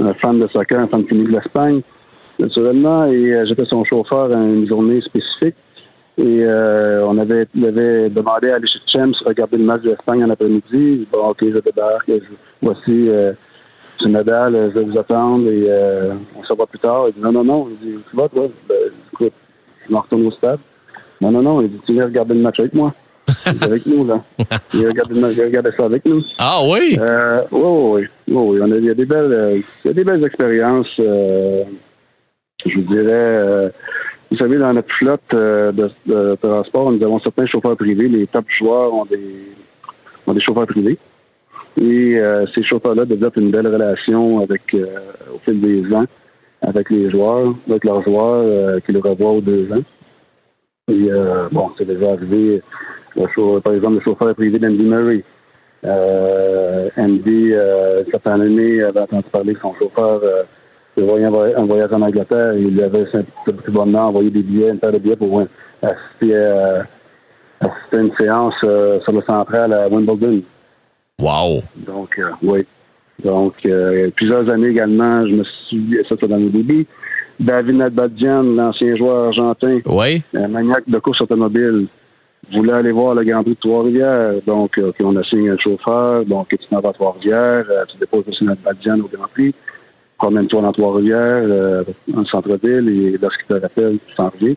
[0.00, 1.82] un fan de soccer, un fan de l'Espagne,
[2.38, 5.56] naturellement, et j'étais son chauffeur à une journée spécifique.
[6.18, 10.24] Et euh, on avait, il avait demandé à chez Chems regarder le match de l'Espagne
[10.24, 11.06] en après-midi.
[11.12, 12.10] Bon, ok, je débarque.
[12.62, 13.32] voici, euh,
[14.00, 17.08] c'est Nadal, je vais vous attendre et euh, on se voit plus tard.
[17.08, 17.68] Il dit non, non, non.
[17.70, 18.48] Il dit, tu vas, toi?
[18.66, 18.76] Ben,
[19.12, 19.32] écoute,
[19.86, 20.58] je m'en retourne au stade.
[21.20, 21.60] Non, non, non.
[21.60, 22.94] Il dit, tu viens regarder le match avec moi.
[23.46, 24.22] Il avec nous, là.
[24.72, 26.22] Il regardait, ça avec nous.
[26.38, 26.96] Ah oui?
[26.98, 28.34] Euh, oui, oui, oui.
[28.34, 30.86] oui, On a, il, y a des belles, il y a des belles expériences.
[31.00, 31.64] Euh,
[32.64, 33.72] je vous dirais,
[34.30, 38.08] vous savez, dans notre flotte de, transport, nous avons certains chauffeurs privés.
[38.08, 39.54] Les top joueurs ont des,
[40.26, 40.98] ont des chauffeurs privés.
[41.80, 42.20] Et
[42.54, 46.06] ces chauffeurs-là développent une belle relation avec, au fil des ans
[46.62, 49.82] avec les joueurs, avec leurs joueurs qui le revoient aux deux ans.
[50.88, 51.08] Et
[51.52, 52.62] bon, c'est déjà arrivé,
[53.62, 55.24] par exemple, le chauffeur privé d'Andy Murray.
[55.84, 60.20] Euh, Andy, euh, certaines années, avait entendu parler que son chauffeur
[60.98, 64.70] euh, voyait un voyage en Angleterre et il avait un petit bonnement envoyé des billets,
[64.70, 65.42] une paire de billets pour
[65.82, 66.86] assister, à,
[67.60, 70.42] assister à une séance euh, sur le central à Wimbledon.
[71.18, 71.62] Wow!
[71.76, 72.66] Donc, euh, oui.
[73.24, 73.54] Donc,
[74.14, 76.86] plusieurs années également, je me suis, ça c'est dans le début,
[77.40, 80.22] David Nadbadjian, l'ancien joueur argentin, oui.
[80.34, 81.86] un maniaque de course automobile,
[82.52, 84.34] voulait aller voir le Grand Prix de Trois-Rivières.
[84.46, 86.24] Donc, euh, on a signé un chauffeur.
[86.24, 89.54] Donc, tu t'en vas à Trois-Rivières, euh, tu déposes aussi notre Badiane au Grand Prix.
[90.18, 91.18] Promène-toi dans Trois-Rivières,
[91.50, 94.54] euh, dans le centre-ville, et lorsqu'il te rappelle, tu t'en reviens.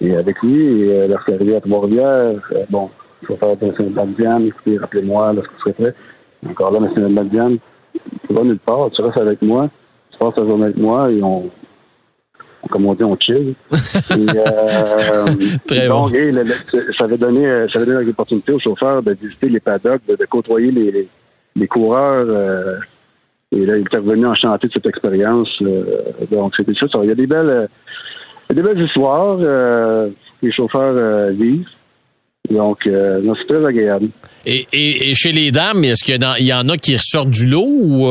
[0.00, 2.90] Et avec lui, et, lorsqu'il arrive à Trois-Rivières, bon,
[3.26, 5.94] chauffeur de Saint-Badiane, écoutez, rappelez-moi lorsque tu serais prêt.
[6.48, 6.90] Encore là, M.
[6.96, 7.58] Saint-Badiane,
[8.26, 9.68] tu vas nulle part, tu restes avec moi,
[10.10, 11.50] tu passes la journée avec moi, et on,
[12.68, 13.54] comme on dit, on chill.
[13.72, 15.26] euh,
[15.66, 16.44] Très donc, bon.
[16.96, 21.08] ça avait donné, ça donné l'opportunité au chauffeur de visiter les paddocks, de, côtoyer les,
[21.56, 22.26] les, coureurs.
[22.28, 22.76] Euh,
[23.52, 25.48] et là, il était revenu enchanté de cette expérience.
[25.62, 25.84] Euh,
[26.30, 26.86] donc, c'était ça.
[27.02, 27.68] Il y a des belles,
[28.48, 29.38] des belles histoires.
[29.40, 30.08] Euh,
[30.42, 31.68] les chauffeurs vivent.
[32.48, 34.08] Donc, c'est très agréable.
[34.46, 37.46] Et, et, et, chez les dames, est-ce qu'il y, y, en a qui ressortent du
[37.46, 38.08] lot ou...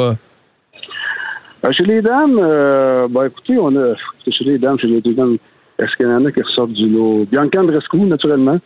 [1.62, 3.94] Ben, chez les dames, euh, ben, écoutez, on a,
[4.32, 5.38] chez les dames, chez les deux dames,
[5.78, 7.26] est-ce qu'il y en a qui ressortent du lot?
[7.30, 8.58] Bianca Andrescu, naturellement.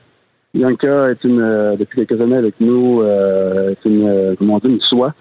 [0.54, 4.68] Bianca est une, euh, depuis quelques années avec nous, euh, est une, euh, comment on
[4.68, 5.14] dit, une soie.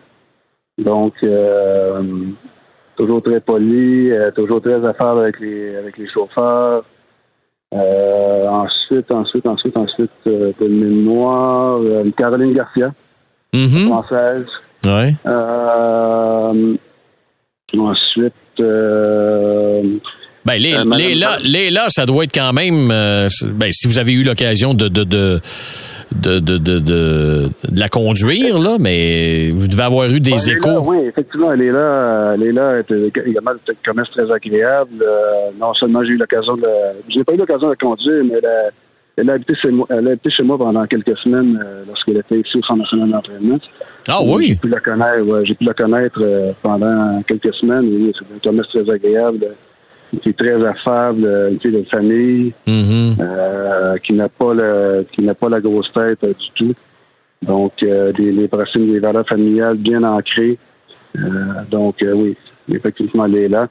[0.78, 2.02] Donc, euh,
[2.96, 6.84] toujours très poli, toujours très affaire avec les, avec les chauffeurs.
[7.72, 11.80] ensuite, ensuite, ensuite, ensuite, euh, une mémoire,
[12.16, 12.92] Caroline Garcia,
[13.52, 13.86] mm-hmm.
[13.86, 14.46] française.
[14.86, 15.14] Ouais.
[17.78, 19.82] Ensuite, euh,
[20.44, 24.74] ben, Léla, Léla, ça doit être quand même, euh, ben, si vous avez eu l'occasion
[24.74, 25.40] de, de, de
[26.12, 30.80] de, de, de, de, la conduire, là, mais vous devez avoir eu des échos.
[30.84, 32.32] oui, effectivement, elle est là.
[32.34, 32.80] Elle est là.
[33.26, 35.04] Également un commerce très agréable.
[35.06, 36.68] Euh, non seulement j'ai eu l'occasion de.
[37.08, 38.70] J'ai pas eu l'occasion de conduire, mais elle a,
[39.16, 42.18] elle a, habité, chez moi, elle a habité chez moi pendant quelques semaines euh, lorsqu'elle
[42.18, 43.58] était ici au Centre national d'entraînement.
[44.08, 44.48] Ah oui?
[44.48, 47.84] J'ai pu la connaître, j'ai pu la connaître euh, pendant quelques semaines.
[47.84, 49.46] Oui, c'est un commerce très agréable,
[50.20, 53.16] qui est très affable, une fille de famille, mm-hmm.
[53.20, 56.74] euh, qui n'a pas le, qui n'a pas la grosse tête du tout.
[57.42, 60.58] Donc, des, les principes des valeurs familiales bien ancrées.
[61.70, 62.36] donc, oui,
[62.72, 63.68] effectivement, Léla.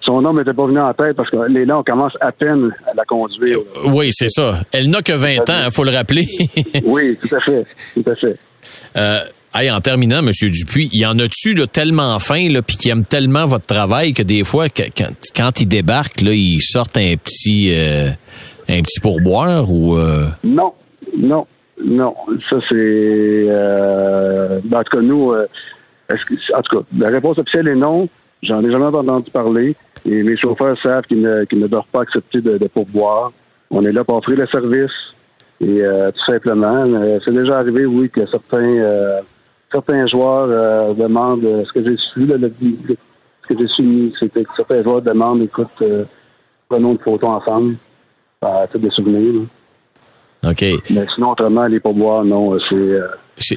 [0.00, 2.94] son nom n'était pas venu en tête parce que Léla, on commence à peine à
[2.94, 3.58] la conduire.
[3.86, 4.60] Oui, c'est ça.
[4.72, 6.26] Elle n'a que 20 ans, il faut le rappeler.
[6.84, 7.64] oui, tout à fait.
[7.94, 8.36] Tout à fait.
[9.56, 10.30] Euh, en terminant, M.
[10.30, 14.44] Dupuis, y en a-tu tellement fin, là, puis qui aime tellement votre travail que des
[14.44, 18.08] fois, quand, quand ils débarquent, là, ils sortent un petit, euh,
[18.68, 20.26] un petit pourboire ou euh?
[20.44, 20.72] Non,
[21.16, 21.46] non,
[21.84, 22.14] non.
[22.50, 27.74] Ça c'est, euh, ben, en tout cas nous, en tout cas, la réponse officielle est
[27.74, 28.08] non.
[28.42, 29.76] J'en ai jamais entendu parler.
[30.04, 33.32] Et mes chauffeurs savent qu'ils ne, qu'ils ne doivent pas accepter de, de, pourboire.
[33.70, 34.90] On est là pour offrir le service.
[35.60, 39.20] Et euh, tout simplement, euh, c'est déjà arrivé, oui, que certains euh,
[39.72, 44.50] certains joueurs demandent ce que j'ai su, là, le, ce que j'ai su, c'était que
[44.56, 45.82] certains joueurs demandent, écoute,
[46.68, 47.76] prenons une photo ensemble,
[48.40, 49.42] à des souvenirs.
[50.44, 50.64] OK.
[50.90, 52.98] Mais sinon, autrement, les pourboires, non, c'est
[53.38, 53.56] c'est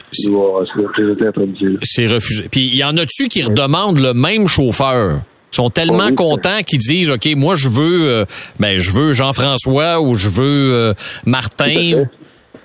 [2.08, 2.48] refusé.
[2.50, 5.22] Puis il y en a-tu qui redemandent le même chauffeur?
[5.52, 8.26] Ils sont tellement contents qu'ils disent OK, moi je veux euh,
[8.60, 10.94] ben je veux Jean-François ou je veux euh,
[11.26, 12.06] Martin.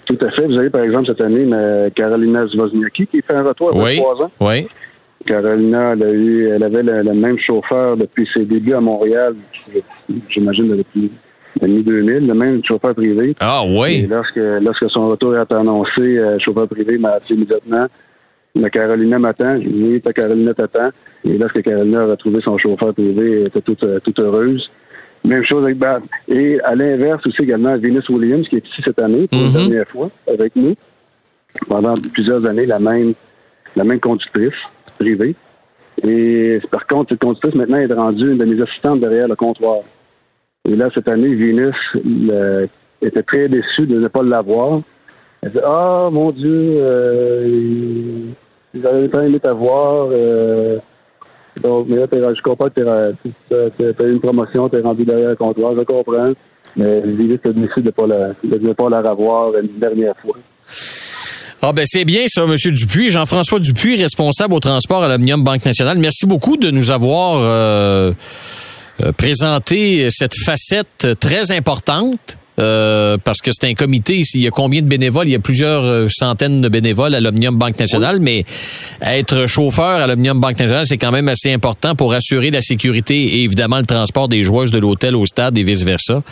[0.06, 0.46] Tout à, fait.
[0.46, 1.48] Vous avez par exemple cette année
[1.94, 4.30] Carolina Zvozniaki qui fait un retour à oui, 23 ans.
[4.40, 4.66] Oui.
[5.26, 9.34] Carolina, elle, a eu, elle avait le, même chauffeur depuis ses débuts à Montréal,
[10.30, 11.10] j'imagine depuis
[11.60, 13.34] l'année 2000, le même chauffeur privé.
[13.38, 14.04] Ah oui.
[14.04, 17.86] Et lorsque, lorsque son retour a été annoncé, euh, le chauffeur privé m'a appelé immédiatement.
[18.54, 19.56] Ma Carolina m'attend.
[19.56, 20.90] Oui, ta Carolina t'attend.
[21.24, 24.70] Et lorsque Carolina a retrouvé son chauffeur privé, elle était toute, euh, toute heureuse.
[25.24, 26.02] Même chose avec Bad.
[26.28, 29.52] Et à l'inverse aussi également, Venus Williams, qui est ici cette année pour la mm-hmm.
[29.52, 30.74] dernière fois avec nous.
[31.68, 33.12] Pendant plusieurs années, la même,
[33.76, 34.54] la même conductrice
[34.98, 35.34] privée.
[36.02, 39.80] Et par contre, cette conductrice maintenant est rendue une de mes assistantes derrière le comptoir.
[40.68, 41.76] Et là, cette année, Venus
[43.02, 44.80] était très déçue de ne pas l'avoir.
[45.42, 48.32] Elle dit Ah, mon Dieu, euh,
[48.74, 50.08] ils n'avaient pas aimé t'avoir.
[50.12, 50.78] Euh,
[51.62, 55.36] Donc, mais là, je comprends que tu as une promotion, tu es rendu derrière le
[55.36, 56.32] comptoir, je comprends.
[56.76, 60.36] Mais l'idée, c'est de de ne pas la revoir une dernière fois.
[61.62, 63.10] Ah ben c'est bien ça, Monsieur Dupuis.
[63.10, 65.98] Jean-François Dupuis, responsable au transport à l'Omnium Banque Nationale.
[65.98, 68.12] Merci beaucoup de nous avoir euh,
[69.02, 72.38] euh, présenté cette facette très importante.
[72.60, 74.22] Euh, parce que c'est un comité.
[74.34, 75.26] Il y a combien de bénévoles?
[75.26, 78.44] Il y a plusieurs centaines de bénévoles à l'Omnium Banque Nationale, mais
[79.02, 83.16] être chauffeur à l'Omnium Banque Nationale, c'est quand même assez important pour assurer la sécurité
[83.16, 86.22] et évidemment le transport des joueuses de l'hôtel au stade et vice-versa.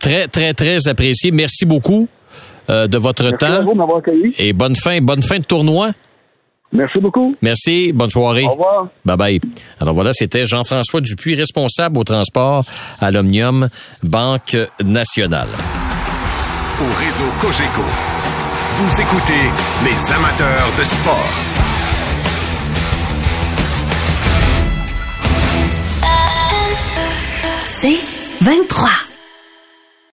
[0.00, 1.30] très, très, très apprécié.
[1.30, 2.08] Merci beaucoup.
[2.68, 3.52] Euh, de votre Merci temps.
[3.52, 4.34] À vous m'avoir accueilli.
[4.38, 5.92] Et bonne fin, bonne fin de tournoi.
[6.72, 7.34] Merci beaucoup.
[7.42, 8.44] Merci, bonne soirée.
[8.44, 8.88] Au revoir.
[9.04, 9.40] Bye bye.
[9.80, 12.64] Alors voilà, c'était Jean-François Dupuis, responsable au transport
[13.00, 13.68] à l'Omnium
[14.02, 15.48] Banque Nationale.
[16.80, 17.82] Au réseau Cogeco,
[18.76, 19.32] vous écoutez
[19.84, 21.32] les amateurs de sport.
[27.80, 28.00] C'est
[28.42, 29.05] 23.